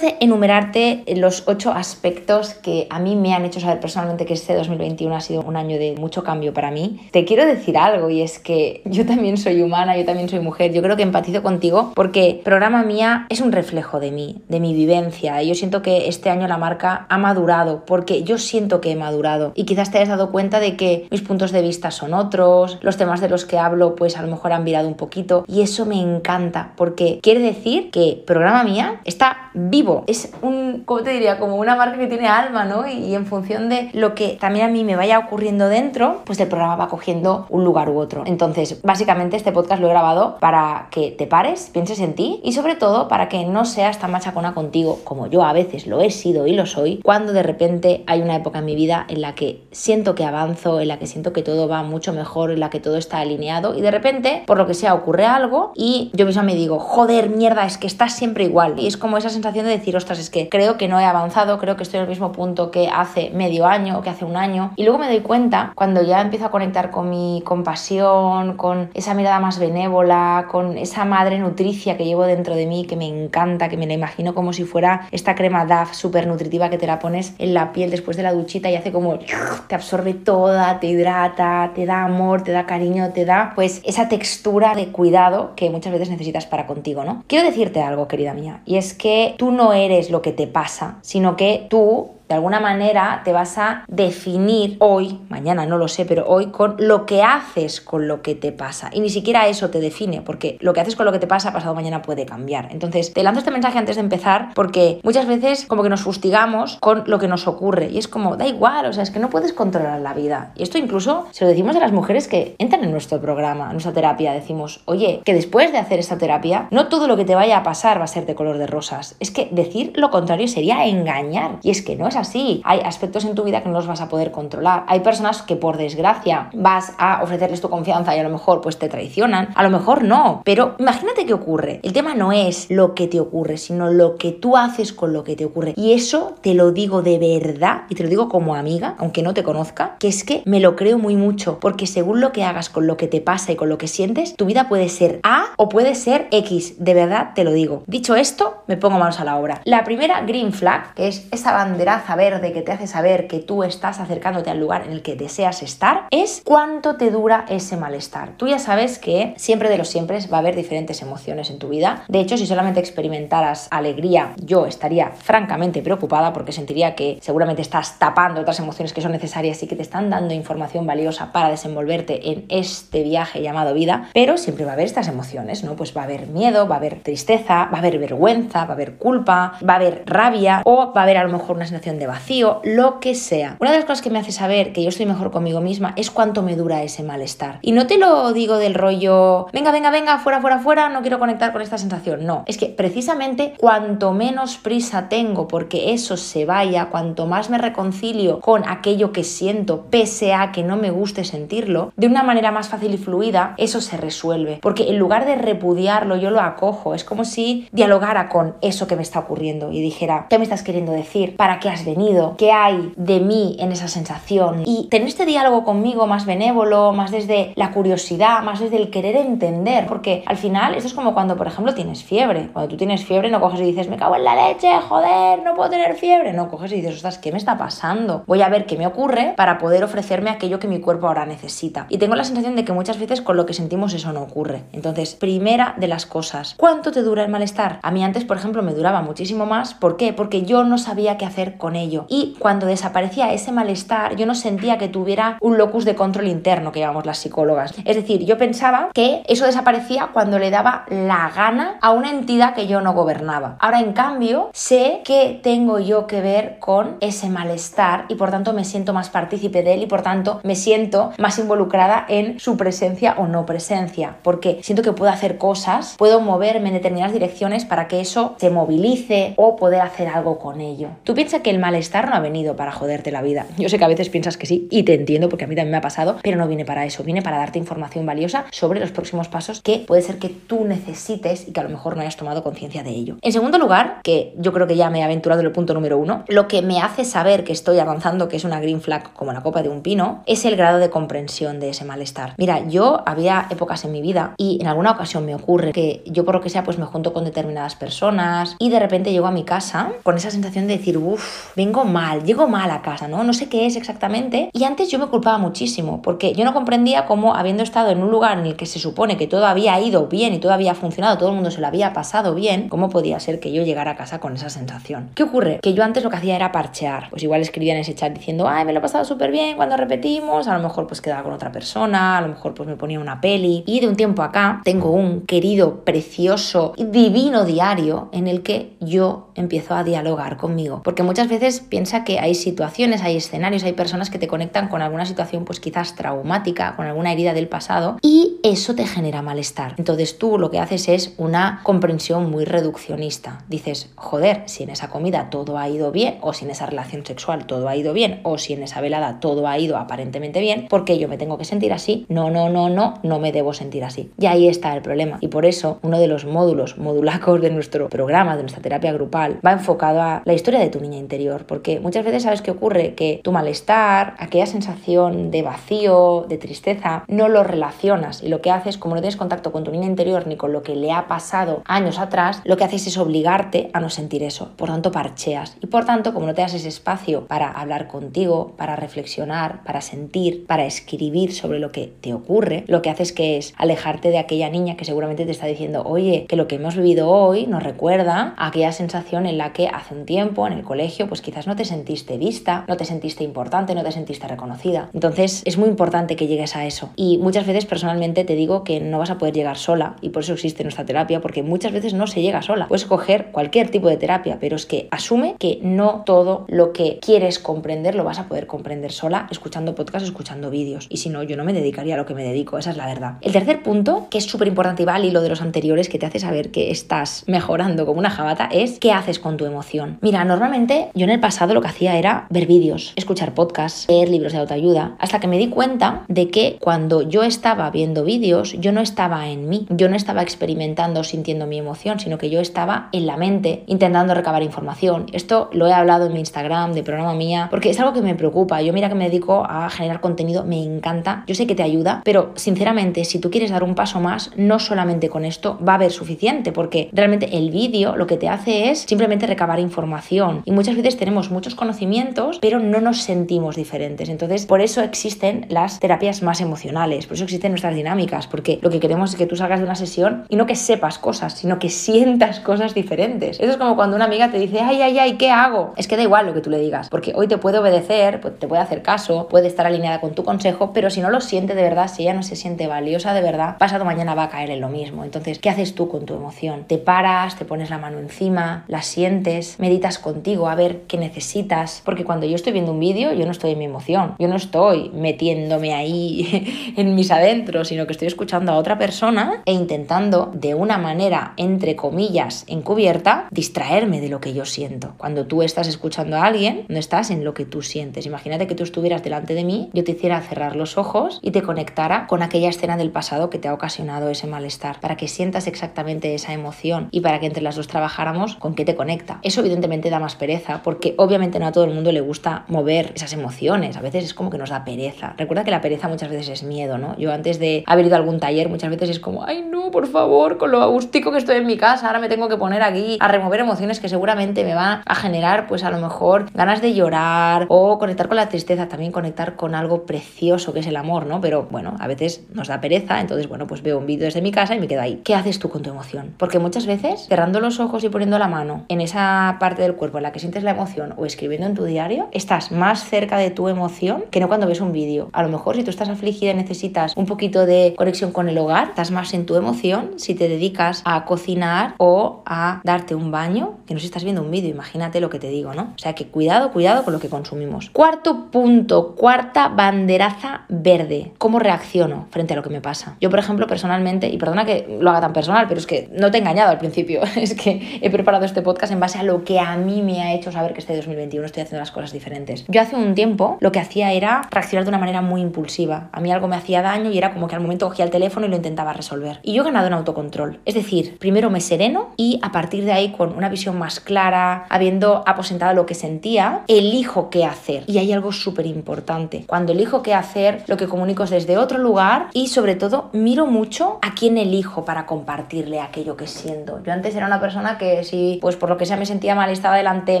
De 0.00 0.16
enumerarte 0.20 1.04
los 1.16 1.44
ocho 1.46 1.72
aspectos 1.72 2.54
que 2.54 2.86
a 2.88 2.98
mí 2.98 3.16
me 3.16 3.34
han 3.34 3.44
hecho 3.44 3.60
saber 3.60 3.80
personalmente 3.80 4.24
que 4.24 4.32
este 4.32 4.54
2021 4.54 5.14
ha 5.14 5.20
sido 5.20 5.42
un 5.42 5.56
año 5.56 5.78
de 5.78 5.94
mucho 5.98 6.24
cambio 6.24 6.54
para 6.54 6.70
mí, 6.70 7.00
te 7.10 7.26
quiero 7.26 7.44
decir 7.44 7.76
algo 7.76 8.08
y 8.08 8.22
es 8.22 8.38
que 8.38 8.80
yo 8.86 9.04
también 9.04 9.36
soy 9.36 9.60
humana, 9.60 9.98
yo 9.98 10.06
también 10.06 10.30
soy 10.30 10.40
mujer, 10.40 10.72
yo 10.72 10.80
creo 10.80 10.96
que 10.96 11.02
empatizo 11.02 11.42
contigo 11.42 11.92
porque 11.94 12.40
programa 12.42 12.82
mía 12.82 13.26
es 13.28 13.42
un 13.42 13.52
reflejo 13.52 14.00
de 14.00 14.10
mí, 14.10 14.40
de 14.48 14.58
mi 14.58 14.72
vivencia. 14.72 15.42
Y 15.42 15.48
yo 15.48 15.54
siento 15.54 15.82
que 15.82 16.08
este 16.08 16.30
año 16.30 16.48
la 16.48 16.56
marca 16.56 17.04
ha 17.10 17.18
madurado 17.18 17.84
porque 17.84 18.22
yo 18.22 18.38
siento 18.38 18.80
que 18.80 18.92
he 18.92 18.96
madurado 18.96 19.52
y 19.54 19.64
quizás 19.64 19.90
te 19.90 19.98
hayas 19.98 20.08
dado 20.08 20.30
cuenta 20.30 20.60
de 20.60 20.76
que 20.76 21.08
mis 21.10 21.20
puntos 21.20 21.52
de 21.52 21.60
vista 21.60 21.90
son 21.90 22.14
otros, 22.14 22.78
los 22.80 22.96
temas 22.96 23.20
de 23.20 23.28
los 23.28 23.44
que 23.44 23.58
hablo 23.58 23.96
pues 23.96 24.16
a 24.16 24.22
lo 24.22 24.28
mejor 24.28 24.52
han 24.52 24.64
virado 24.64 24.88
un 24.88 24.94
poquito 24.94 25.44
y 25.46 25.60
eso 25.60 25.84
me 25.84 26.00
encanta 26.00 26.72
porque 26.76 27.20
quiere 27.22 27.40
decir 27.40 27.90
que 27.90 28.22
programa 28.26 28.64
mía 28.64 29.00
está 29.04 29.50
vivo. 29.52 29.89
Es 30.06 30.32
un, 30.42 30.82
¿cómo 30.84 31.02
te 31.02 31.10
diría? 31.10 31.38
Como 31.38 31.56
una 31.56 31.76
marca 31.76 31.98
que 31.98 32.06
tiene 32.06 32.28
alma, 32.28 32.64
¿no? 32.64 32.86
Y, 32.88 33.14
en 33.14 33.26
función 33.26 33.68
de 33.68 33.90
lo 33.92 34.14
que 34.14 34.38
también 34.40 34.66
a 34.66 34.68
mí 34.68 34.84
me 34.84 34.96
vaya 34.96 35.18
ocurriendo 35.18 35.68
dentro, 35.68 36.22
pues 36.24 36.38
el 36.40 36.48
programa 36.48 36.76
va 36.76 36.88
cogiendo 36.88 37.46
un 37.50 37.64
lugar 37.64 37.90
u 37.90 37.98
otro. 37.98 38.22
Entonces, 38.26 38.80
básicamente 38.82 39.36
este 39.36 39.52
podcast 39.52 39.80
lo 39.80 39.88
he 39.88 39.90
grabado 39.90 40.36
para 40.38 40.88
que 40.90 41.10
te 41.10 41.26
pares, 41.26 41.70
pienses 41.72 42.00
en 42.00 42.14
ti 42.14 42.40
y 42.44 42.52
sobre 42.52 42.76
todo 42.76 43.08
para 43.08 43.28
que 43.28 43.44
no 43.44 43.64
seas 43.64 43.98
tan 43.98 44.12
machacona 44.12 44.54
contigo 44.54 45.00
como 45.04 45.26
yo 45.26 45.42
a 45.42 45.52
veces 45.52 45.86
lo 45.86 46.00
he 46.00 46.10
sido 46.10 46.46
y 46.46 46.52
lo 46.52 46.66
soy, 46.66 47.00
cuando 47.02 47.32
de 47.32 47.42
repente 47.42 48.04
hay 48.06 48.22
una 48.22 48.36
época 48.36 48.60
en 48.60 48.64
mi 48.64 48.76
vida 48.76 49.06
en 49.08 49.20
la 49.20 49.34
que 49.34 49.62
siento 49.72 50.14
que 50.14 50.24
avanzo, 50.24 50.80
en 50.80 50.88
la 50.88 50.98
que 50.98 51.06
siento 51.06 51.32
que 51.32 51.42
todo 51.42 51.68
va 51.68 51.82
mucho 51.82 52.12
mejor, 52.12 52.50
en 52.50 52.60
la 52.60 52.70
que 52.70 52.80
todo 52.80 52.96
está 52.96 53.18
alineado 53.18 53.76
y 53.76 53.80
de 53.80 53.90
repente, 53.90 54.44
por 54.46 54.58
lo 54.58 54.66
que 54.66 54.74
sea, 54.74 54.94
ocurre 54.94 55.26
algo 55.26 55.72
y 55.74 56.10
yo 56.12 56.26
misma 56.26 56.42
me 56.42 56.54
digo, 56.54 56.78
joder, 56.78 57.30
mierda, 57.30 57.66
es 57.66 57.78
que 57.78 57.86
estás 57.86 58.14
siempre 58.14 58.44
igual. 58.44 58.78
Y 58.78 58.86
es 58.86 58.96
como 58.96 59.18
esa 59.18 59.30
sensación 59.30 59.66
de 59.66 59.72
decir, 59.80 59.96
ostras, 59.96 60.18
es 60.18 60.30
que 60.30 60.48
creo 60.48 60.76
que 60.76 60.88
no 60.88 61.00
he 61.00 61.04
avanzado, 61.04 61.58
creo 61.58 61.76
que 61.76 61.82
estoy 61.82 61.98
en 61.98 62.04
el 62.04 62.08
mismo 62.08 62.32
punto 62.32 62.70
que 62.70 62.88
hace 62.88 63.30
medio 63.30 63.66
año 63.66 63.98
o 63.98 64.02
que 64.02 64.10
hace 64.10 64.24
un 64.24 64.36
año. 64.36 64.72
Y 64.76 64.84
luego 64.84 64.98
me 64.98 65.08
doy 65.08 65.20
cuenta, 65.20 65.72
cuando 65.74 66.02
ya 66.02 66.20
empiezo 66.20 66.46
a 66.46 66.50
conectar 66.50 66.90
con 66.90 67.10
mi 67.10 67.42
compasión, 67.44 68.56
con 68.56 68.90
esa 68.94 69.14
mirada 69.14 69.40
más 69.40 69.58
benévola, 69.58 70.46
con 70.50 70.78
esa 70.78 71.04
madre 71.04 71.38
nutricia 71.38 71.96
que 71.96 72.04
llevo 72.04 72.24
dentro 72.24 72.54
de 72.54 72.66
mí, 72.66 72.86
que 72.86 72.96
me 72.96 73.06
encanta, 73.06 73.68
que 73.68 73.76
me 73.76 73.86
la 73.86 73.94
imagino 73.94 74.34
como 74.34 74.52
si 74.52 74.64
fuera 74.64 75.08
esta 75.10 75.34
crema 75.34 75.64
DAF 75.64 75.94
súper 75.94 76.26
nutritiva 76.26 76.70
que 76.70 76.78
te 76.78 76.86
la 76.86 76.98
pones 76.98 77.34
en 77.38 77.54
la 77.54 77.72
piel 77.72 77.90
después 77.90 78.16
de 78.16 78.22
la 78.22 78.32
duchita 78.32 78.70
y 78.70 78.76
hace 78.76 78.92
como 78.92 79.18
te 79.66 79.74
absorbe 79.74 80.14
toda, 80.14 80.78
te 80.80 80.86
hidrata, 80.86 81.72
te 81.74 81.86
da 81.86 82.04
amor, 82.04 82.42
te 82.42 82.52
da 82.52 82.66
cariño, 82.66 83.10
te 83.12 83.24
da 83.24 83.52
pues 83.54 83.80
esa 83.84 84.08
textura 84.08 84.74
de 84.74 84.88
cuidado 84.88 85.52
que 85.56 85.70
muchas 85.70 85.92
veces 85.92 86.10
necesitas 86.10 86.46
para 86.46 86.66
contigo, 86.66 87.04
¿no? 87.04 87.24
Quiero 87.26 87.46
decirte 87.46 87.82
algo, 87.82 88.08
querida 88.08 88.34
mía, 88.34 88.60
y 88.64 88.76
es 88.76 88.94
que 88.94 89.34
tú 89.38 89.50
no 89.50 89.69
eres 89.72 90.10
lo 90.10 90.22
que 90.22 90.32
te 90.32 90.46
pasa, 90.46 90.98
sino 91.02 91.36
que 91.36 91.66
tú 91.68 92.10
de 92.30 92.36
alguna 92.36 92.60
manera 92.60 93.22
te 93.24 93.32
vas 93.32 93.58
a 93.58 93.82
definir 93.88 94.76
hoy, 94.78 95.18
mañana 95.28 95.66
no 95.66 95.78
lo 95.78 95.88
sé, 95.88 96.04
pero 96.04 96.28
hoy 96.28 96.46
con 96.46 96.76
lo 96.78 97.04
que 97.04 97.24
haces 97.24 97.80
con 97.80 98.06
lo 98.06 98.22
que 98.22 98.36
te 98.36 98.52
pasa. 98.52 98.88
Y 98.92 99.00
ni 99.00 99.10
siquiera 99.10 99.48
eso 99.48 99.70
te 99.70 99.80
define, 99.80 100.22
porque 100.22 100.56
lo 100.60 100.72
que 100.72 100.80
haces 100.80 100.94
con 100.94 101.06
lo 101.06 101.12
que 101.12 101.18
te 101.18 101.26
pasa 101.26 101.52
pasado 101.52 101.74
mañana 101.74 102.02
puede 102.02 102.26
cambiar. 102.26 102.68
Entonces, 102.70 103.12
te 103.12 103.24
lanzo 103.24 103.40
este 103.40 103.50
mensaje 103.50 103.78
antes 103.78 103.96
de 103.96 104.02
empezar 104.02 104.50
porque 104.54 105.00
muchas 105.02 105.26
veces 105.26 105.66
como 105.66 105.82
que 105.82 105.88
nos 105.88 106.02
fustigamos 106.02 106.78
con 106.80 107.02
lo 107.06 107.18
que 107.18 107.26
nos 107.26 107.48
ocurre 107.48 107.88
y 107.90 107.98
es 107.98 108.06
como, 108.06 108.36
da 108.36 108.46
igual, 108.46 108.86
o 108.86 108.92
sea, 108.92 109.02
es 109.02 109.10
que 109.10 109.18
no 109.18 109.28
puedes 109.28 109.52
controlar 109.52 110.00
la 110.00 110.14
vida. 110.14 110.52
Y 110.54 110.62
esto 110.62 110.78
incluso 110.78 111.26
se 111.32 111.44
lo 111.44 111.50
decimos 111.50 111.74
a 111.74 111.80
las 111.80 111.90
mujeres 111.90 112.28
que 112.28 112.54
entran 112.58 112.84
en 112.84 112.92
nuestro 112.92 113.20
programa, 113.20 113.66
en 113.66 113.72
nuestra 113.72 113.92
terapia, 113.92 114.32
decimos, 114.32 114.82
oye, 114.84 115.20
que 115.24 115.34
después 115.34 115.72
de 115.72 115.78
hacer 115.78 115.98
esta 115.98 116.16
terapia, 116.16 116.68
no 116.70 116.86
todo 116.86 117.08
lo 117.08 117.16
que 117.16 117.24
te 117.24 117.34
vaya 117.34 117.58
a 117.58 117.64
pasar 117.64 117.98
va 117.98 118.04
a 118.04 118.06
ser 118.06 118.24
de 118.24 118.36
color 118.36 118.58
de 118.58 118.68
rosas. 118.68 119.16
Es 119.18 119.32
que 119.32 119.48
decir 119.50 119.94
lo 119.96 120.12
contrario 120.12 120.46
sería 120.46 120.86
engañar. 120.86 121.58
Y 121.64 121.70
es 121.70 121.82
que 121.82 121.96
no 121.96 122.06
es 122.06 122.19
así. 122.20 122.62
Hay 122.64 122.80
aspectos 122.80 123.24
en 123.24 123.34
tu 123.34 123.44
vida 123.44 123.62
que 123.62 123.68
no 123.68 123.74
los 123.74 123.86
vas 123.86 124.00
a 124.00 124.08
poder 124.08 124.30
controlar. 124.30 124.84
Hay 124.86 125.00
personas 125.00 125.42
que 125.42 125.56
por 125.56 125.76
desgracia 125.76 126.50
vas 126.52 126.92
a 126.98 127.22
ofrecerles 127.22 127.60
tu 127.60 127.68
confianza 127.68 128.16
y 128.16 128.20
a 128.20 128.22
lo 128.22 128.30
mejor 128.30 128.60
pues 128.60 128.78
te 128.78 128.88
traicionan. 128.88 129.48
A 129.54 129.62
lo 129.62 129.70
mejor 129.70 130.04
no. 130.04 130.42
Pero 130.44 130.74
imagínate 130.78 131.26
qué 131.26 131.34
ocurre. 131.34 131.80
El 131.82 131.92
tema 131.92 132.14
no 132.14 132.32
es 132.32 132.70
lo 132.70 132.94
que 132.94 133.08
te 133.08 133.20
ocurre, 133.20 133.56
sino 133.56 133.90
lo 133.90 134.16
que 134.16 134.32
tú 134.32 134.56
haces 134.56 134.92
con 134.92 135.12
lo 135.12 135.24
que 135.24 135.36
te 135.36 135.44
ocurre. 135.44 135.74
Y 135.76 135.92
eso 135.92 136.34
te 136.40 136.54
lo 136.54 136.72
digo 136.72 137.02
de 137.02 137.18
verdad 137.18 137.82
y 137.88 137.94
te 137.94 138.02
lo 138.02 138.08
digo 138.08 138.28
como 138.28 138.54
amiga, 138.54 138.94
aunque 138.98 139.22
no 139.22 139.34
te 139.34 139.42
conozca, 139.42 139.96
que 139.98 140.08
es 140.08 140.24
que 140.24 140.42
me 140.44 140.60
lo 140.60 140.76
creo 140.76 140.98
muy 140.98 141.16
mucho. 141.16 141.58
Porque 141.60 141.86
según 141.86 142.20
lo 142.20 142.32
que 142.32 142.44
hagas 142.44 142.68
con 142.68 142.86
lo 142.86 142.96
que 142.96 143.08
te 143.08 143.20
pasa 143.20 143.52
y 143.52 143.56
con 143.56 143.68
lo 143.68 143.78
que 143.78 143.88
sientes, 143.88 144.36
tu 144.36 144.46
vida 144.46 144.68
puede 144.68 144.88
ser 144.88 145.20
A 145.22 145.46
o 145.56 145.68
puede 145.68 145.94
ser 145.94 146.28
X. 146.30 146.74
De 146.78 146.94
verdad 146.94 147.32
te 147.34 147.44
lo 147.44 147.52
digo. 147.52 147.82
Dicho 147.86 148.16
esto, 148.16 148.62
me 148.66 148.76
pongo 148.76 148.98
manos 148.98 149.20
a 149.20 149.24
la 149.24 149.36
obra. 149.36 149.60
La 149.64 149.84
primera 149.84 150.20
green 150.22 150.52
flag, 150.52 150.94
que 150.94 151.08
es 151.08 151.26
esa 151.30 151.52
banderaza 151.52 152.09
verde 152.16 152.52
que 152.52 152.62
te 152.62 152.72
hace 152.72 152.86
saber 152.86 153.26
que 153.26 153.40
tú 153.40 153.62
estás 153.64 154.00
acercándote 154.00 154.50
al 154.50 154.60
lugar 154.60 154.82
en 154.84 154.92
el 154.92 155.02
que 155.02 155.16
deseas 155.16 155.62
estar 155.62 156.06
es 156.10 156.42
cuánto 156.44 156.96
te 156.96 157.10
dura 157.10 157.44
ese 157.48 157.76
malestar. 157.76 158.32
Tú 158.36 158.48
ya 158.48 158.58
sabes 158.58 158.98
que 158.98 159.34
siempre 159.36 159.68
de 159.68 159.78
los 159.78 159.88
siempre 159.88 160.18
va 160.32 160.38
a 160.38 160.40
haber 160.40 160.56
diferentes 160.56 161.02
emociones 161.02 161.50
en 161.50 161.58
tu 161.58 161.68
vida. 161.68 162.04
De 162.08 162.20
hecho, 162.20 162.36
si 162.36 162.46
solamente 162.46 162.80
experimentaras 162.80 163.68
alegría, 163.70 164.34
yo 164.36 164.66
estaría 164.66 165.10
francamente 165.10 165.82
preocupada 165.82 166.32
porque 166.32 166.52
sentiría 166.52 166.94
que 166.94 167.18
seguramente 167.20 167.62
estás 167.62 167.98
tapando 167.98 168.40
otras 168.40 168.58
emociones 168.58 168.92
que 168.92 169.00
son 169.00 169.12
necesarias 169.12 169.62
y 169.62 169.68
que 169.68 169.76
te 169.76 169.82
están 169.82 170.10
dando 170.10 170.34
información 170.34 170.86
valiosa 170.86 171.32
para 171.32 171.50
desenvolverte 171.50 172.30
en 172.30 172.44
este 172.48 173.02
viaje 173.02 173.42
llamado 173.42 173.74
vida. 173.74 174.08
Pero 174.12 174.36
siempre 174.36 174.64
va 174.64 174.72
a 174.72 174.74
haber 174.74 174.86
estas 174.86 175.08
emociones, 175.08 175.62
¿no? 175.64 175.76
Pues 175.76 175.96
va 175.96 176.02
a 176.02 176.04
haber 176.04 176.26
miedo, 176.26 176.66
va 176.66 176.76
a 176.76 176.78
haber 176.78 177.00
tristeza, 177.02 177.68
va 177.72 177.76
a 177.76 177.78
haber 177.78 177.98
vergüenza, 177.98 178.64
va 178.64 178.70
a 178.70 178.74
haber 178.74 178.94
culpa, 178.96 179.58
va 179.68 179.74
a 179.74 179.76
haber 179.76 180.02
rabia 180.06 180.62
o 180.64 180.92
va 180.92 181.00
a 181.00 181.04
haber 181.04 181.18
a 181.18 181.24
lo 181.24 181.30
mejor 181.30 181.56
una 181.56 181.66
sensación 181.66 181.98
de 182.00 182.08
vacío, 182.08 182.60
lo 182.64 182.98
que 182.98 183.14
sea. 183.14 183.56
Una 183.60 183.70
de 183.70 183.76
las 183.76 183.84
cosas 183.84 184.02
que 184.02 184.10
me 184.10 184.18
hace 184.18 184.32
saber 184.32 184.72
que 184.72 184.82
yo 184.82 184.88
estoy 184.88 185.06
mejor 185.06 185.30
conmigo 185.30 185.60
misma 185.60 185.92
es 185.96 186.10
cuánto 186.10 186.42
me 186.42 186.56
dura 186.56 186.82
ese 186.82 187.04
malestar. 187.04 187.60
Y 187.62 187.70
no 187.70 187.86
te 187.86 187.98
lo 187.98 188.32
digo 188.32 188.58
del 188.58 188.74
rollo, 188.74 189.46
venga, 189.52 189.70
venga, 189.70 189.90
venga, 189.90 190.18
fuera, 190.18 190.40
fuera, 190.40 190.58
fuera, 190.58 190.88
no 190.88 191.02
quiero 191.02 191.20
conectar 191.20 191.52
con 191.52 191.62
esta 191.62 191.78
sensación. 191.78 192.26
No, 192.26 192.42
es 192.46 192.58
que 192.58 192.66
precisamente 192.66 193.54
cuanto 193.58 194.12
menos 194.12 194.56
prisa 194.56 195.08
tengo 195.08 195.46
porque 195.46 195.92
eso 195.92 196.16
se 196.16 196.44
vaya, 196.44 196.86
cuanto 196.86 197.26
más 197.26 197.50
me 197.50 197.58
reconcilio 197.58 198.40
con 198.40 198.66
aquello 198.68 199.12
que 199.12 199.22
siento, 199.22 199.86
pese 199.90 200.34
a 200.34 200.50
que 200.52 200.62
no 200.62 200.76
me 200.76 200.90
guste 200.90 201.24
sentirlo, 201.24 201.92
de 201.96 202.06
una 202.06 202.22
manera 202.22 202.50
más 202.50 202.68
fácil 202.68 202.94
y 202.94 202.98
fluida, 202.98 203.54
eso 203.58 203.80
se 203.80 203.96
resuelve. 203.96 204.58
Porque 204.62 204.88
en 204.88 204.98
lugar 204.98 205.26
de 205.26 205.36
repudiarlo, 205.36 206.16
yo 206.16 206.30
lo 206.30 206.40
acojo. 206.40 206.94
Es 206.94 207.04
como 207.04 207.24
si 207.24 207.68
dialogara 207.72 208.28
con 208.28 208.54
eso 208.62 208.86
que 208.86 208.96
me 208.96 209.02
está 209.02 209.18
ocurriendo 209.18 209.70
y 209.70 209.80
dijera, 209.80 210.26
¿qué 210.30 210.38
me 210.38 210.44
estás 210.44 210.62
queriendo 210.62 210.92
decir? 210.92 211.36
¿Para 211.36 211.60
qué 211.60 211.68
has 211.68 211.79
venido? 211.84 212.34
¿Qué 212.36 212.52
hay 212.52 212.92
de 212.96 213.20
mí 213.20 213.56
en 213.58 213.72
esa 213.72 213.88
sensación? 213.88 214.62
Y 214.66 214.88
tener 214.88 215.08
este 215.08 215.26
diálogo 215.26 215.64
conmigo 215.64 216.06
más 216.06 216.26
benévolo, 216.26 216.92
más 216.92 217.10
desde 217.10 217.52
la 217.56 217.72
curiosidad, 217.72 218.42
más 218.42 218.60
desde 218.60 218.76
el 218.76 218.90
querer 218.90 219.16
entender, 219.16 219.86
porque 219.86 220.22
al 220.26 220.36
final 220.36 220.74
esto 220.74 220.88
es 220.88 220.94
como 220.94 221.14
cuando, 221.14 221.36
por 221.36 221.46
ejemplo, 221.46 221.74
tienes 221.74 222.04
fiebre. 222.04 222.50
Cuando 222.52 222.70
tú 222.70 222.76
tienes 222.76 223.04
fiebre 223.04 223.30
no 223.30 223.40
coges 223.40 223.60
y 223.60 223.64
dices, 223.64 223.88
me 223.88 223.96
cago 223.96 224.16
en 224.16 224.24
la 224.24 224.48
leche, 224.48 224.70
joder, 224.88 225.42
no 225.42 225.54
puedo 225.54 225.70
tener 225.70 225.94
fiebre. 225.96 226.32
No 226.32 226.48
coges 226.48 226.72
y 226.72 226.76
dices, 226.76 226.96
ostras, 226.96 227.18
¿qué 227.18 227.32
me 227.32 227.38
está 227.38 227.58
pasando? 227.58 228.24
Voy 228.26 228.42
a 228.42 228.48
ver 228.48 228.66
qué 228.66 228.76
me 228.76 228.86
ocurre 228.86 229.34
para 229.36 229.58
poder 229.58 229.84
ofrecerme 229.84 230.30
aquello 230.30 230.58
que 230.58 230.68
mi 230.68 230.80
cuerpo 230.80 231.08
ahora 231.08 231.26
necesita. 231.26 231.86
Y 231.88 231.98
tengo 231.98 232.14
la 232.14 232.24
sensación 232.24 232.56
de 232.56 232.64
que 232.64 232.72
muchas 232.72 232.98
veces 232.98 233.20
con 233.20 233.36
lo 233.36 233.46
que 233.46 233.54
sentimos 233.54 233.94
eso 233.94 234.12
no 234.12 234.22
ocurre. 234.22 234.64
Entonces, 234.72 235.14
primera 235.14 235.74
de 235.78 235.88
las 235.88 236.06
cosas, 236.06 236.54
¿cuánto 236.56 236.92
te 236.92 237.02
dura 237.02 237.24
el 237.24 237.30
malestar? 237.30 237.78
A 237.82 237.90
mí 237.90 238.04
antes, 238.04 238.24
por 238.24 238.36
ejemplo, 238.36 238.62
me 238.62 238.74
duraba 238.74 239.02
muchísimo 239.02 239.46
más. 239.46 239.74
¿Por 239.74 239.96
qué? 239.96 240.12
Porque 240.12 240.42
yo 240.42 240.64
no 240.64 240.78
sabía 240.78 241.18
qué 241.18 241.24
hacer 241.24 241.56
con 241.56 241.69
ello. 241.76 242.06
Y 242.08 242.36
cuando 242.38 242.66
desaparecía 242.66 243.32
ese 243.32 243.52
malestar, 243.52 244.16
yo 244.16 244.26
no 244.26 244.34
sentía 244.34 244.78
que 244.78 244.88
tuviera 244.88 245.36
un 245.40 245.58
locus 245.58 245.84
de 245.84 245.94
control 245.94 246.28
interno 246.28 246.72
que 246.72 246.80
llamamos 246.80 247.06
las 247.06 247.18
psicólogas. 247.18 247.74
Es 247.84 247.96
decir, 247.96 248.24
yo 248.24 248.38
pensaba 248.38 248.90
que 248.94 249.22
eso 249.26 249.46
desaparecía 249.46 250.10
cuando 250.12 250.38
le 250.38 250.50
daba 250.50 250.84
la 250.88 251.30
gana 251.34 251.78
a 251.80 251.90
una 251.92 252.10
entidad 252.10 252.54
que 252.54 252.66
yo 252.66 252.80
no 252.80 252.92
gobernaba. 252.92 253.56
Ahora, 253.60 253.80
en 253.80 253.92
cambio, 253.92 254.50
sé 254.52 255.00
que 255.04 255.38
tengo 255.42 255.78
yo 255.78 256.06
que 256.06 256.20
ver 256.20 256.58
con 256.58 256.96
ese 257.00 257.28
malestar 257.28 258.06
y 258.08 258.14
por 258.14 258.30
tanto 258.30 258.52
me 258.52 258.64
siento 258.64 258.92
más 258.92 259.10
partícipe 259.10 259.62
de 259.62 259.74
él 259.74 259.82
y 259.82 259.86
por 259.86 260.02
tanto 260.02 260.40
me 260.42 260.56
siento 260.56 261.12
más 261.18 261.38
involucrada 261.38 262.04
en 262.08 262.38
su 262.40 262.56
presencia 262.56 263.14
o 263.18 263.26
no 263.26 263.46
presencia. 263.46 264.16
Porque 264.22 264.60
siento 264.62 264.82
que 264.82 264.92
puedo 264.92 265.10
hacer 265.10 265.38
cosas, 265.38 265.94
puedo 265.98 266.20
moverme 266.20 266.68
en 266.68 266.74
determinadas 266.74 267.12
direcciones 267.12 267.64
para 267.64 267.88
que 267.88 268.00
eso 268.00 268.34
se 268.38 268.50
movilice 268.50 269.34
o 269.36 269.56
poder 269.56 269.80
hacer 269.80 270.08
algo 270.08 270.38
con 270.38 270.60
ello. 270.60 270.88
Tú 271.04 271.14
piensas 271.14 271.42
que 271.42 271.50
el 271.50 271.58
malestar 271.60 272.08
no 272.08 272.16
ha 272.16 272.20
venido 272.20 272.56
para 272.56 272.72
joderte 272.72 273.12
la 273.12 273.22
vida. 273.22 273.46
Yo 273.58 273.68
sé 273.68 273.78
que 273.78 273.84
a 273.84 273.88
veces 273.88 274.08
piensas 274.08 274.36
que 274.36 274.46
sí 274.46 274.66
y 274.70 274.82
te 274.82 274.94
entiendo 274.94 275.28
porque 275.28 275.44
a 275.44 275.48
mí 275.48 275.54
también 275.54 275.72
me 275.72 275.76
ha 275.76 275.82
pasado, 275.82 276.18
pero 276.22 276.36
no 276.36 276.48
viene 276.48 276.64
para 276.64 276.84
eso, 276.84 277.04
viene 277.04 277.22
para 277.22 277.38
darte 277.38 277.58
información 277.58 278.06
valiosa 278.06 278.46
sobre 278.50 278.80
los 278.80 278.90
próximos 278.90 279.28
pasos 279.28 279.60
que 279.62 279.84
puede 279.86 280.02
ser 280.02 280.18
que 280.18 280.28
tú 280.28 280.64
necesites 280.64 281.46
y 281.48 281.52
que 281.52 281.60
a 281.60 281.62
lo 281.62 281.68
mejor 281.68 281.96
no 281.96 282.02
hayas 282.02 282.16
tomado 282.16 282.42
conciencia 282.42 282.82
de 282.82 282.90
ello. 282.90 283.16
En 283.22 283.32
segundo 283.32 283.58
lugar, 283.58 284.00
que 284.02 284.34
yo 284.38 284.52
creo 284.52 284.66
que 284.66 284.76
ya 284.76 284.90
me 284.90 285.00
he 285.00 285.02
aventurado 285.02 285.40
en 285.40 285.46
el 285.46 285.52
punto 285.52 285.74
número 285.74 285.98
uno, 285.98 286.24
lo 286.28 286.48
que 286.48 286.62
me 286.62 286.80
hace 286.80 287.04
saber 287.04 287.44
que 287.44 287.52
estoy 287.52 287.78
avanzando, 287.78 288.28
que 288.28 288.36
es 288.36 288.44
una 288.44 288.60
green 288.60 288.80
flag 288.80 289.12
como 289.12 289.32
la 289.32 289.42
copa 289.42 289.62
de 289.62 289.68
un 289.68 289.82
pino, 289.82 290.22
es 290.26 290.44
el 290.44 290.56
grado 290.56 290.78
de 290.78 290.90
comprensión 290.90 291.60
de 291.60 291.70
ese 291.70 291.84
malestar. 291.84 292.34
Mira, 292.38 292.66
yo 292.68 293.02
había 293.06 293.46
épocas 293.50 293.84
en 293.84 293.92
mi 293.92 294.02
vida 294.02 294.34
y 294.36 294.58
en 294.60 294.66
alguna 294.66 294.92
ocasión 294.92 295.24
me 295.26 295.34
ocurre 295.34 295.72
que 295.72 296.02
yo 296.06 296.24
por 296.24 296.34
lo 296.34 296.40
que 296.40 296.50
sea 296.50 296.64
pues 296.64 296.78
me 296.78 296.86
junto 296.86 297.12
con 297.12 297.24
determinadas 297.24 297.76
personas 297.76 298.56
y 298.58 298.70
de 298.70 298.78
repente 298.78 299.12
llego 299.12 299.26
a 299.26 299.30
mi 299.30 299.44
casa 299.44 299.92
con 300.02 300.16
esa 300.16 300.30
sensación 300.30 300.66
de 300.66 300.76
decir, 300.78 300.98
uff, 300.98 301.49
vengo 301.56 301.84
mal, 301.84 302.24
llego 302.24 302.48
mal 302.48 302.70
a 302.70 302.82
casa, 302.82 303.08
¿no? 303.08 303.24
No 303.24 303.32
sé 303.32 303.48
qué 303.48 303.66
es 303.66 303.76
exactamente. 303.76 304.50
Y 304.52 304.64
antes 304.64 304.88
yo 304.90 304.98
me 304.98 305.06
culpaba 305.06 305.38
muchísimo 305.38 306.02
porque 306.02 306.32
yo 306.34 306.44
no 306.44 306.54
comprendía 306.54 307.06
cómo 307.06 307.34
habiendo 307.34 307.62
estado 307.62 307.90
en 307.90 308.02
un 308.02 308.10
lugar 308.10 308.38
en 308.38 308.46
el 308.46 308.56
que 308.56 308.66
se 308.66 308.78
supone 308.78 309.16
que 309.16 309.26
todo 309.26 309.46
había 309.46 309.80
ido 309.80 310.06
bien 310.06 310.34
y 310.34 310.38
todo 310.38 310.52
había 310.52 310.74
funcionado, 310.74 311.18
todo 311.18 311.30
el 311.30 311.34
mundo 311.34 311.50
se 311.50 311.60
lo 311.60 311.66
había 311.66 311.92
pasado 311.92 312.34
bien, 312.34 312.68
¿cómo 312.68 312.88
podía 312.90 313.20
ser 313.20 313.40
que 313.40 313.52
yo 313.52 313.62
llegara 313.62 313.92
a 313.92 313.96
casa 313.96 314.20
con 314.20 314.34
esa 314.34 314.50
sensación? 314.50 315.10
¿Qué 315.14 315.22
ocurre? 315.22 315.60
Que 315.62 315.74
yo 315.74 315.82
antes 315.82 316.04
lo 316.04 316.10
que 316.10 316.16
hacía 316.16 316.36
era 316.36 316.52
parchear. 316.52 317.08
Pues 317.10 317.22
igual 317.22 317.40
escribía 317.40 317.74
en 317.74 317.80
ese 317.80 317.94
chat 317.94 318.12
diciendo, 318.12 318.48
ay, 318.48 318.64
me 318.64 318.72
lo 318.72 318.78
he 318.78 318.82
pasado 318.82 319.04
súper 319.04 319.30
bien 319.30 319.56
cuando 319.56 319.76
repetimos, 319.76 320.48
a 320.48 320.56
lo 320.56 320.62
mejor 320.62 320.86
pues 320.86 321.00
quedaba 321.00 321.22
con 321.22 321.32
otra 321.32 321.52
persona, 321.52 322.18
a 322.18 322.20
lo 322.20 322.28
mejor 322.28 322.54
pues 322.54 322.68
me 322.68 322.76
ponía 322.76 323.00
una 323.00 323.20
peli. 323.20 323.64
Y 323.66 323.80
de 323.80 323.88
un 323.88 323.96
tiempo 323.96 324.22
acá 324.22 324.60
tengo 324.64 324.90
un 324.90 325.22
querido, 325.22 325.84
precioso 325.84 326.74
y 326.76 326.84
divino 326.84 327.44
diario 327.44 328.08
en 328.12 328.28
el 328.28 328.42
que 328.42 328.76
yo 328.80 329.28
empiezo 329.34 329.74
a 329.74 329.84
dialogar 329.84 330.36
conmigo. 330.36 330.80
Porque 330.84 331.02
muchas 331.02 331.28
veces 331.28 331.39
piensa 331.68 332.04
que 332.04 332.18
hay 332.18 332.34
situaciones, 332.34 333.02
hay 333.02 333.16
escenarios, 333.16 333.64
hay 333.64 333.72
personas 333.72 334.10
que 334.10 334.18
te 334.18 334.28
conectan 334.28 334.68
con 334.68 334.82
alguna 334.82 335.06
situación 335.06 335.44
pues 335.44 335.60
quizás 335.60 335.94
traumática, 335.94 336.76
con 336.76 336.86
alguna 336.86 337.12
herida 337.12 337.34
del 337.34 337.48
pasado 337.48 337.98
y 338.02 338.38
eso 338.42 338.74
te 338.74 338.86
genera 338.86 339.22
malestar. 339.22 339.74
Entonces 339.78 340.18
tú 340.18 340.38
lo 340.38 340.50
que 340.50 340.58
haces 340.58 340.88
es 340.88 341.14
una 341.16 341.60
comprensión 341.62 342.30
muy 342.30 342.44
reduccionista. 342.44 343.44
Dices, 343.48 343.90
joder, 343.96 344.42
si 344.46 344.62
en 344.62 344.70
esa 344.70 344.90
comida 344.90 345.30
todo 345.30 345.58
ha 345.58 345.68
ido 345.68 345.92
bien 345.92 346.18
o 346.20 346.32
si 346.32 346.44
en 346.44 346.50
esa 346.50 346.66
relación 346.66 347.04
sexual 347.04 347.46
todo 347.46 347.68
ha 347.68 347.76
ido 347.76 347.92
bien 347.92 348.20
o 348.22 348.38
si 348.38 348.52
en 348.52 348.62
esa 348.62 348.80
velada 348.80 349.20
todo 349.20 349.48
ha 349.48 349.58
ido 349.58 349.76
aparentemente 349.76 350.40
bien, 350.40 350.66
¿por 350.68 350.84
qué 350.84 350.98
yo 350.98 351.08
me 351.08 351.18
tengo 351.18 351.38
que 351.38 351.44
sentir 351.44 351.72
así? 351.72 352.06
No, 352.08 352.30
no, 352.30 352.48
no, 352.48 352.68
no, 352.68 352.94
no 353.02 353.18
me 353.18 353.32
debo 353.32 353.52
sentir 353.52 353.84
así. 353.84 354.10
Y 354.18 354.26
ahí 354.26 354.48
está 354.48 354.74
el 354.74 354.82
problema. 354.82 355.18
Y 355.20 355.28
por 355.28 355.46
eso 355.46 355.78
uno 355.82 355.98
de 355.98 356.06
los 356.06 356.24
módulos 356.24 356.78
modulacos 356.78 357.40
de 357.40 357.50
nuestro 357.50 357.88
programa, 357.88 358.36
de 358.36 358.42
nuestra 358.42 358.62
terapia 358.62 358.92
grupal, 358.92 359.40
va 359.44 359.52
enfocado 359.52 360.02
a 360.02 360.22
la 360.24 360.32
historia 360.32 360.60
de 360.60 360.70
tu 360.70 360.80
niña 360.80 360.98
interior. 360.98 361.29
Porque 361.46 361.80
muchas 361.80 362.04
veces 362.04 362.24
sabes 362.24 362.42
qué 362.42 362.50
ocurre, 362.50 362.94
que 362.94 363.20
tu 363.22 363.32
malestar, 363.32 364.14
aquella 364.18 364.46
sensación 364.46 365.30
de 365.30 365.42
vacío, 365.42 366.26
de 366.28 366.38
tristeza, 366.38 367.04
no 367.08 367.28
lo 367.28 367.44
relacionas. 367.44 368.22
Y 368.22 368.28
lo 368.28 368.40
que 368.40 368.50
haces, 368.50 368.78
como 368.78 368.94
no 368.94 369.00
tienes 369.00 369.16
contacto 369.16 369.52
con 369.52 369.64
tu 369.64 369.70
niña 369.70 369.86
interior 369.86 370.26
ni 370.26 370.36
con 370.36 370.52
lo 370.52 370.62
que 370.62 370.74
le 370.74 370.92
ha 370.92 371.06
pasado 371.08 371.62
años 371.66 371.98
atrás, 371.98 372.40
lo 372.44 372.56
que 372.56 372.64
haces 372.64 372.86
es 372.86 372.98
obligarte 372.98 373.70
a 373.72 373.80
no 373.80 373.90
sentir 373.90 374.22
eso. 374.22 374.50
Por 374.56 374.68
tanto, 374.68 374.92
parcheas. 374.92 375.56
Y 375.60 375.66
por 375.66 375.84
tanto, 375.84 376.12
como 376.14 376.26
no 376.26 376.34
te 376.34 376.42
das 376.42 376.54
ese 376.54 376.68
espacio 376.68 377.26
para 377.26 377.50
hablar 377.50 377.86
contigo, 377.86 378.54
para 378.56 378.76
reflexionar, 378.76 379.62
para 379.64 379.80
sentir, 379.80 380.46
para 380.46 380.66
escribir 380.66 381.32
sobre 381.32 381.58
lo 381.58 381.72
que 381.72 381.92
te 382.00 382.14
ocurre, 382.14 382.64
lo 382.66 382.82
que 382.82 382.90
haces 382.90 383.12
que 383.12 383.36
es 383.36 383.54
alejarte 383.56 384.10
de 384.10 384.18
aquella 384.18 384.50
niña 384.50 384.76
que 384.76 384.84
seguramente 384.84 385.24
te 385.24 385.30
está 385.30 385.46
diciendo, 385.46 385.82
oye, 385.84 386.26
que 386.28 386.36
lo 386.36 386.48
que 386.48 386.56
hemos 386.56 386.76
vivido 386.76 387.08
hoy 387.10 387.46
nos 387.46 387.62
recuerda 387.62 388.34
aquella 388.36 388.72
sensación 388.72 389.26
en 389.26 389.38
la 389.38 389.52
que 389.52 389.68
hace 389.68 389.94
un 389.94 390.06
tiempo 390.06 390.46
en 390.46 390.52
el 390.52 390.62
colegio, 390.62 391.08
pues 391.20 391.34
quizás 391.34 391.46
no 391.46 391.54
te 391.54 391.66
sentiste 391.66 392.16
vista, 392.16 392.64
no 392.66 392.78
te 392.78 392.86
sentiste 392.86 393.24
importante, 393.24 393.74
no 393.74 393.82
te 393.82 393.92
sentiste 393.92 394.26
reconocida. 394.26 394.88
Entonces 394.94 395.42
es 395.44 395.58
muy 395.58 395.68
importante 395.68 396.16
que 396.16 396.26
llegues 396.26 396.56
a 396.56 396.64
eso. 396.64 396.90
Y 396.96 397.18
muchas 397.18 397.46
veces 397.46 397.66
personalmente 397.66 398.24
te 398.24 398.34
digo 398.34 398.64
que 398.64 398.80
no 398.80 398.98
vas 398.98 399.10
a 399.10 399.18
poder 399.18 399.34
llegar 399.34 399.58
sola 399.58 399.96
y 400.00 400.08
por 400.10 400.22
eso 400.22 400.32
existe 400.32 400.62
nuestra 400.62 400.86
terapia, 400.86 401.20
porque 401.20 401.42
muchas 401.42 401.72
veces 401.72 401.92
no 401.92 402.06
se 402.06 402.22
llega 402.22 402.40
sola. 402.40 402.68
Puedes 402.68 402.86
coger 402.86 403.26
cualquier 403.32 403.70
tipo 403.70 403.88
de 403.88 403.98
terapia, 403.98 404.38
pero 404.40 404.56
es 404.56 404.64
que 404.64 404.88
asume 404.90 405.34
que 405.38 405.58
no 405.62 406.04
todo 406.06 406.46
lo 406.48 406.72
que 406.72 406.98
quieres 407.02 407.38
comprender 407.38 407.94
lo 407.94 408.04
vas 408.04 408.18
a 408.18 408.26
poder 408.26 408.46
comprender 408.46 408.90
sola 408.90 409.28
escuchando 409.30 409.74
podcasts, 409.74 410.08
escuchando 410.08 410.48
vídeos. 410.48 410.86
Y 410.88 410.96
si 410.96 411.10
no, 411.10 411.22
yo 411.22 411.36
no 411.36 411.44
me 411.44 411.52
dedicaría 411.52 411.96
a 411.96 411.98
lo 411.98 412.06
que 412.06 412.14
me 412.14 412.24
dedico, 412.24 412.56
esa 412.56 412.70
es 412.70 412.78
la 412.78 412.86
verdad. 412.86 413.18
El 413.20 413.32
tercer 413.32 413.62
punto, 413.62 414.06
que 414.10 414.16
es 414.16 414.24
súper 414.24 414.48
importante 414.48 414.84
y 414.84 414.86
va 414.86 414.94
al 414.94 415.04
hilo 415.04 415.20
de 415.20 415.28
los 415.28 415.42
anteriores, 415.42 415.90
que 415.90 415.98
te 415.98 416.06
hace 416.06 416.18
saber 416.18 416.50
que 416.50 416.70
estás 416.70 417.24
mejorando 417.26 417.84
como 417.84 417.98
una 417.98 418.10
jabata, 418.10 418.48
es 418.50 418.78
qué 418.78 418.92
haces 418.92 419.18
con 419.18 419.36
tu 419.36 419.44
emoción. 419.44 419.98
Mira, 420.00 420.24
normalmente 420.24 420.88
yo 420.94 421.06
en 421.10 421.14
el 421.14 421.20
pasado 421.20 421.54
lo 421.54 421.60
que 421.60 421.66
hacía 421.66 421.96
era 421.96 422.26
ver 422.30 422.46
vídeos, 422.46 422.92
escuchar 422.94 423.34
podcasts, 423.34 423.88
leer 423.88 424.08
libros 424.08 424.32
de 424.32 424.38
autoayuda, 424.38 424.94
hasta 425.00 425.18
que 425.18 425.26
me 425.26 425.38
di 425.38 425.48
cuenta 425.48 426.04
de 426.06 426.30
que 426.30 426.56
cuando 426.60 427.02
yo 427.02 427.24
estaba 427.24 427.68
viendo 427.70 428.04
vídeos, 428.04 428.52
yo 428.60 428.70
no 428.70 428.80
estaba 428.80 429.28
en 429.28 429.48
mí, 429.48 429.66
yo 429.70 429.88
no 429.88 429.96
estaba 429.96 430.22
experimentando, 430.22 431.02
sintiendo 431.02 431.48
mi 431.48 431.58
emoción, 431.58 431.98
sino 431.98 432.16
que 432.16 432.30
yo 432.30 432.40
estaba 432.40 432.90
en 432.92 433.06
la 433.06 433.16
mente 433.16 433.64
intentando 433.66 434.14
recabar 434.14 434.44
información. 434.44 435.06
Esto 435.12 435.50
lo 435.52 435.66
he 435.66 435.72
hablado 435.72 436.06
en 436.06 436.12
mi 436.12 436.20
Instagram, 436.20 436.74
de 436.74 436.84
programa 436.84 437.14
mía, 437.14 437.48
porque 437.50 437.70
es 437.70 437.80
algo 437.80 437.92
que 437.92 438.02
me 438.02 438.14
preocupa. 438.14 438.62
Yo 438.62 438.72
mira 438.72 438.88
que 438.88 438.94
me 438.94 439.06
dedico 439.06 439.44
a 439.48 439.68
generar 439.68 440.00
contenido, 440.00 440.44
me 440.44 440.62
encanta, 440.62 441.24
yo 441.26 441.34
sé 441.34 441.48
que 441.48 441.56
te 441.56 441.64
ayuda, 441.64 442.02
pero 442.04 442.30
sinceramente, 442.36 443.04
si 443.04 443.18
tú 443.18 443.32
quieres 443.32 443.50
dar 443.50 443.64
un 443.64 443.74
paso 443.74 443.98
más, 443.98 444.30
no 444.36 444.60
solamente 444.60 445.08
con 445.08 445.24
esto 445.24 445.58
va 445.66 445.72
a 445.72 445.76
haber 445.76 445.90
suficiente, 445.90 446.52
porque 446.52 446.88
realmente 446.92 447.36
el 447.36 447.50
vídeo 447.50 447.96
lo 447.96 448.06
que 448.06 448.16
te 448.16 448.28
hace 448.28 448.70
es 448.70 448.82
simplemente 448.82 449.26
recabar 449.26 449.58
información. 449.58 450.42
Y 450.44 450.52
muchas 450.52 450.76
veces 450.76 450.99
tenemos 451.00 451.32
muchos 451.32 451.56
conocimientos, 451.56 452.38
pero 452.40 452.60
no 452.60 452.80
nos 452.80 453.02
sentimos 453.02 453.56
diferentes. 453.56 454.08
Entonces, 454.08 454.46
por 454.46 454.60
eso 454.60 454.82
existen 454.82 455.46
las 455.48 455.80
terapias 455.80 456.22
más 456.22 456.40
emocionales, 456.40 457.06
por 457.06 457.16
eso 457.16 457.24
existen 457.24 457.50
nuestras 457.50 457.74
dinámicas 457.74 458.28
porque 458.28 458.58
lo 458.62 458.70
que 458.70 458.78
queremos 458.80 459.10
es 459.10 459.16
que 459.16 459.26
tú 459.26 459.34
salgas 459.34 459.60
de 459.60 459.64
una 459.64 459.74
sesión 459.74 460.26
y 460.28 460.36
no 460.36 460.46
que 460.46 460.54
sepas 460.54 460.98
cosas, 460.98 461.32
sino 461.32 461.58
que 461.58 461.70
sientas 461.70 462.38
cosas 462.40 462.74
diferentes. 462.74 463.40
Eso 463.40 463.50
es 463.50 463.56
como 463.56 463.76
cuando 463.76 463.96
una 463.96 464.04
amiga 464.04 464.30
te 464.30 464.38
dice, 464.38 464.60
ay, 464.60 464.80
ay, 464.82 464.98
ay, 464.98 465.16
¿qué 465.16 465.30
hago? 465.30 465.72
Es 465.76 465.88
que 465.88 465.96
da 465.96 466.02
igual 466.02 466.26
lo 466.26 466.34
que 466.34 466.40
tú 466.40 466.50
le 466.50 466.58
digas, 466.58 466.88
porque 466.90 467.12
hoy 467.16 467.26
te 467.26 467.38
puede 467.38 467.58
obedecer, 467.58 468.20
te 468.38 468.46
puede 468.46 468.62
hacer 468.62 468.82
caso, 468.82 469.26
puede 469.28 469.48
estar 469.48 469.66
alineada 469.66 470.00
con 470.00 470.14
tu 470.14 470.22
consejo, 470.22 470.72
pero 470.72 470.90
si 470.90 471.00
no 471.00 471.10
lo 471.10 471.20
siente 471.20 471.54
de 471.54 471.62
verdad, 471.62 471.88
si 471.88 472.02
ella 472.02 472.14
no 472.14 472.22
se 472.22 472.36
siente 472.36 472.66
valiosa 472.66 473.14
de 473.14 473.22
verdad, 473.22 473.56
pasado 473.58 473.84
mañana 473.84 474.14
va 474.14 474.24
a 474.24 474.28
caer 474.28 474.50
en 474.50 474.60
lo 474.60 474.68
mismo. 474.68 475.04
Entonces, 475.04 475.38
¿qué 475.38 475.48
haces 475.48 475.74
tú 475.74 475.88
con 475.88 476.04
tu 476.04 476.14
emoción? 476.14 476.64
Te 476.66 476.76
paras, 476.76 477.36
te 477.36 477.46
pones 477.46 477.70
la 477.70 477.78
mano 477.78 477.98
encima, 477.98 478.64
la 478.68 478.82
sientes, 478.82 479.58
meditas 479.58 479.98
contigo 479.98 480.48
a 480.48 480.54
ver 480.54 480.82
qué 480.90 480.98
necesitas, 480.98 481.82
porque 481.84 482.04
cuando 482.04 482.26
yo 482.26 482.34
estoy 482.34 482.52
viendo 482.52 482.72
un 482.72 482.80
vídeo, 482.80 483.12
yo 483.12 483.24
no 483.24 483.30
estoy 483.30 483.52
en 483.52 483.60
mi 483.60 483.64
emoción, 483.64 484.16
yo 484.18 484.26
no 484.26 484.34
estoy 484.34 484.90
metiéndome 484.92 485.72
ahí 485.72 486.74
en 486.76 486.96
mis 486.96 487.12
adentros, 487.12 487.68
sino 487.68 487.86
que 487.86 487.92
estoy 487.92 488.08
escuchando 488.08 488.50
a 488.50 488.56
otra 488.56 488.76
persona 488.76 489.42
e 489.46 489.52
intentando 489.52 490.32
de 490.34 490.56
una 490.56 490.78
manera, 490.78 491.34
entre 491.36 491.76
comillas, 491.76 492.44
encubierta, 492.48 493.28
distraerme 493.30 494.00
de 494.00 494.08
lo 494.08 494.20
que 494.20 494.34
yo 494.34 494.44
siento. 494.44 494.94
Cuando 494.98 495.26
tú 495.26 495.42
estás 495.42 495.68
escuchando 495.68 496.16
a 496.16 496.24
alguien, 496.24 496.64
no 496.68 496.78
estás 496.78 497.12
en 497.12 497.24
lo 497.24 497.34
que 497.34 497.44
tú 497.44 497.62
sientes. 497.62 498.04
Imagínate 498.04 498.48
que 498.48 498.56
tú 498.56 498.64
estuvieras 498.64 499.04
delante 499.04 499.34
de 499.34 499.44
mí, 499.44 499.70
yo 499.72 499.84
te 499.84 499.92
hiciera 499.92 500.20
cerrar 500.20 500.56
los 500.56 500.76
ojos 500.76 501.20
y 501.22 501.30
te 501.30 501.42
conectara 501.42 502.08
con 502.08 502.24
aquella 502.24 502.48
escena 502.48 502.76
del 502.76 502.90
pasado 502.90 503.30
que 503.30 503.38
te 503.38 503.46
ha 503.46 503.54
ocasionado 503.54 504.10
ese 504.10 504.26
malestar, 504.26 504.80
para 504.80 504.96
que 504.96 505.06
sientas 505.06 505.46
exactamente 505.46 506.16
esa 506.16 506.32
emoción 506.32 506.88
y 506.90 507.00
para 507.00 507.20
que 507.20 507.26
entre 507.26 507.44
las 507.44 507.54
dos 507.54 507.68
trabajáramos 507.68 508.34
con 508.34 508.56
qué 508.56 508.64
te 508.64 508.74
conecta. 508.74 509.20
Eso 509.22 509.40
evidentemente 509.40 509.88
da 509.88 510.00
más 510.00 510.16
pereza, 510.16 510.62
porque 510.64 510.79
obviamente 510.96 511.38
no 511.38 511.46
a 511.46 511.52
todo 511.52 511.64
el 511.64 511.74
mundo 511.74 511.92
le 511.92 512.00
gusta 512.00 512.44
mover 512.48 512.92
esas 512.94 513.12
emociones, 513.12 513.76
a 513.76 513.80
veces 513.80 514.04
es 514.04 514.14
como 514.14 514.30
que 514.30 514.38
nos 514.38 514.50
da 514.50 514.64
pereza. 514.64 515.14
Recuerda 515.16 515.44
que 515.44 515.50
la 515.50 515.60
pereza 515.60 515.88
muchas 515.88 516.08
veces 516.08 516.28
es 516.28 516.42
miedo, 516.42 516.78
¿no? 516.78 516.96
Yo 516.98 517.12
antes 517.12 517.38
de 517.38 517.64
haber 517.66 517.86
ido 517.86 517.94
a 517.94 517.98
algún 517.98 518.20
taller 518.20 518.48
muchas 518.48 518.70
veces 518.70 518.90
es 518.90 519.00
como, 519.00 519.24
ay 519.24 519.42
no, 519.42 519.70
por 519.70 519.86
favor, 519.86 520.38
con 520.38 520.50
lo 520.50 520.62
agustico 520.62 521.12
que 521.12 521.18
estoy 521.18 521.36
en 521.36 521.46
mi 521.46 521.56
casa, 521.56 521.86
ahora 521.86 521.98
me 521.98 522.08
tengo 522.08 522.28
que 522.28 522.36
poner 522.36 522.62
aquí 522.62 522.96
a 523.00 523.08
remover 523.08 523.40
emociones 523.40 523.80
que 523.80 523.88
seguramente 523.88 524.44
me 524.44 524.54
van 524.54 524.82
a 524.84 524.94
generar 524.94 525.46
pues 525.46 525.64
a 525.64 525.70
lo 525.70 525.78
mejor 525.78 526.30
ganas 526.32 526.62
de 526.62 526.74
llorar 526.74 527.46
o 527.48 527.78
conectar 527.78 528.08
con 528.08 528.16
la 528.16 528.28
tristeza, 528.28 528.68
también 528.68 528.92
conectar 528.92 529.36
con 529.36 529.54
algo 529.54 529.84
precioso 529.84 530.52
que 530.52 530.60
es 530.60 530.66
el 530.66 530.76
amor, 530.76 531.06
¿no? 531.06 531.20
Pero 531.20 531.48
bueno, 531.50 531.74
a 531.78 531.86
veces 531.86 532.24
nos 532.32 532.48
da 532.48 532.60
pereza, 532.60 533.00
entonces 533.00 533.28
bueno, 533.28 533.46
pues 533.46 533.62
veo 533.62 533.78
un 533.78 533.86
vídeo 533.86 534.04
desde 534.04 534.22
mi 534.22 534.32
casa 534.32 534.54
y 534.54 534.60
me 534.60 534.68
quedo 534.68 534.82
ahí. 534.82 535.00
¿Qué 535.04 535.14
haces 535.14 535.38
tú 535.38 535.48
con 535.48 535.62
tu 535.62 535.70
emoción? 535.70 536.14
Porque 536.16 536.38
muchas 536.38 536.66
veces 536.66 537.06
cerrando 537.08 537.40
los 537.40 537.60
ojos 537.60 537.84
y 537.84 537.88
poniendo 537.88 538.18
la 538.18 538.28
mano 538.28 538.64
en 538.68 538.80
esa 538.80 539.36
parte 539.40 539.62
del 539.62 539.74
cuerpo 539.74 539.98
en 539.98 540.04
la 540.04 540.12
que 540.12 540.18
sientes 540.18 540.42
la 540.42 540.52
emoción 540.52 540.59
o 540.96 541.06
escribiendo 541.06 541.46
en 541.46 541.54
tu 541.54 541.64
diario, 541.64 542.08
estás 542.12 542.52
más 542.52 542.84
cerca 542.84 543.18
de 543.18 543.30
tu 543.30 543.48
emoción 543.48 544.04
que 544.10 544.20
no 544.20 544.28
cuando 544.28 544.46
ves 544.46 544.60
un 544.60 544.72
vídeo. 544.72 545.08
A 545.12 545.22
lo 545.22 545.28
mejor 545.28 545.56
si 545.56 545.64
tú 545.64 545.70
estás 545.70 545.88
afligida 545.88 546.32
y 546.32 546.34
necesitas 546.34 546.96
un 546.96 547.06
poquito 547.06 547.46
de 547.46 547.74
conexión 547.76 548.12
con 548.12 548.28
el 548.28 548.38
hogar, 548.38 548.68
estás 548.68 548.90
más 548.90 549.14
en 549.14 549.26
tu 549.26 549.36
emoción 549.36 549.92
si 549.96 550.14
te 550.14 550.28
dedicas 550.28 550.82
a 550.84 551.04
cocinar 551.04 551.74
o 551.78 552.22
a 552.26 552.60
darte 552.64 552.94
un 552.94 553.10
baño, 553.10 553.58
que 553.66 553.74
no 553.74 553.80
si 553.80 553.86
estás 553.86 554.04
viendo 554.04 554.22
un 554.22 554.30
vídeo, 554.30 554.50
imagínate 554.50 555.00
lo 555.00 555.10
que 555.10 555.18
te 555.18 555.28
digo, 555.28 555.54
¿no? 555.54 555.72
O 555.74 555.78
sea 555.78 555.94
que 555.94 556.06
cuidado, 556.06 556.52
cuidado 556.52 556.84
con 556.84 556.92
lo 556.92 557.00
que 557.00 557.08
consumimos. 557.08 557.70
Cuarto 557.70 558.30
punto, 558.30 558.94
cuarta 558.94 559.48
banderaza 559.48 560.42
verde. 560.48 561.12
¿Cómo 561.18 561.38
reacciono 561.38 562.06
frente 562.10 562.34
a 562.34 562.36
lo 562.36 562.42
que 562.42 562.50
me 562.50 562.60
pasa? 562.60 562.96
Yo, 563.00 563.10
por 563.10 563.18
ejemplo, 563.18 563.46
personalmente, 563.46 564.08
y 564.08 564.18
perdona 564.18 564.44
que 564.44 564.78
lo 564.80 564.90
haga 564.90 565.00
tan 565.00 565.12
personal, 565.12 565.46
pero 565.48 565.58
es 565.60 565.66
que 565.66 565.88
no 565.92 566.10
te 566.10 566.18
he 566.18 566.20
engañado 566.20 566.50
al 566.50 566.58
principio, 566.58 567.00
es 567.16 567.34
que 567.34 567.78
he 567.80 567.90
preparado 567.90 568.24
este 568.24 568.42
podcast 568.42 568.72
en 568.72 568.80
base 568.80 568.98
a 568.98 569.02
lo 569.02 569.24
que 569.24 569.38
a 569.38 569.56
mí 569.56 569.82
me 569.82 570.02
ha 570.02 570.14
hecho 570.14 570.32
saber 570.32 570.49
que 570.52 570.60
este 570.60 570.76
2021 570.76 571.26
estoy 571.26 571.42
haciendo 571.42 571.60
las 571.60 571.70
cosas 571.70 571.92
diferentes. 571.92 572.44
Yo 572.48 572.60
hace 572.60 572.76
un 572.76 572.94
tiempo 572.94 573.38
lo 573.40 573.52
que 573.52 573.60
hacía 573.60 573.92
era 573.92 574.22
reaccionar 574.30 574.64
de 574.64 574.70
una 574.70 574.78
manera 574.78 575.02
muy 575.02 575.20
impulsiva. 575.20 575.88
A 575.92 576.00
mí 576.00 576.10
algo 576.10 576.28
me 576.28 576.36
hacía 576.36 576.62
daño 576.62 576.90
y 576.90 576.98
era 576.98 577.12
como 577.12 577.28
que 577.28 577.34
al 577.34 577.40
momento 577.40 577.68
cogía 577.68 577.84
el 577.84 577.90
teléfono 577.90 578.26
y 578.26 578.28
lo 578.30 578.36
intentaba 578.36 578.72
resolver. 578.72 579.20
Y 579.22 579.34
yo 579.34 579.42
he 579.42 579.44
ganado 579.44 579.66
en 579.66 579.74
autocontrol. 579.74 580.40
Es 580.44 580.54
decir, 580.54 580.98
primero 580.98 581.30
me 581.30 581.40
sereno 581.40 581.90
y 581.96 582.18
a 582.22 582.32
partir 582.32 582.64
de 582.64 582.72
ahí, 582.72 582.92
con 582.92 583.16
una 583.16 583.28
visión 583.28 583.58
más 583.58 583.80
clara, 583.80 584.46
habiendo 584.48 585.02
aposentado 585.06 585.54
lo 585.54 585.66
que 585.66 585.74
sentía, 585.74 586.42
elijo 586.48 587.10
qué 587.10 587.24
hacer. 587.24 587.64
Y 587.66 587.78
hay 587.78 587.92
algo 587.92 588.12
súper 588.12 588.46
importante. 588.46 589.24
Cuando 589.26 589.52
elijo 589.52 589.82
qué 589.82 589.94
hacer, 589.94 590.44
lo 590.46 590.56
que 590.56 590.68
comunico 590.68 591.04
es 591.04 591.10
desde 591.10 591.38
otro 591.38 591.58
lugar 591.58 592.08
y 592.12 592.28
sobre 592.28 592.54
todo 592.54 592.90
miro 592.92 593.26
mucho 593.26 593.78
a 593.82 593.94
quién 593.94 594.18
elijo 594.18 594.64
para 594.64 594.86
compartirle 594.86 595.60
aquello 595.60 595.96
que 595.96 596.06
siento. 596.06 596.62
Yo 596.64 596.72
antes 596.72 596.94
era 596.94 597.06
una 597.06 597.20
persona 597.20 597.58
que 597.58 597.84
si, 597.84 598.18
pues 598.20 598.36
por 598.36 598.48
lo 598.48 598.56
que 598.56 598.66
sea, 598.66 598.76
me 598.76 598.86
sentía 598.86 599.14
mal, 599.14 599.30
estaba 599.30 599.56
delante 599.56 599.92
de 599.92 600.00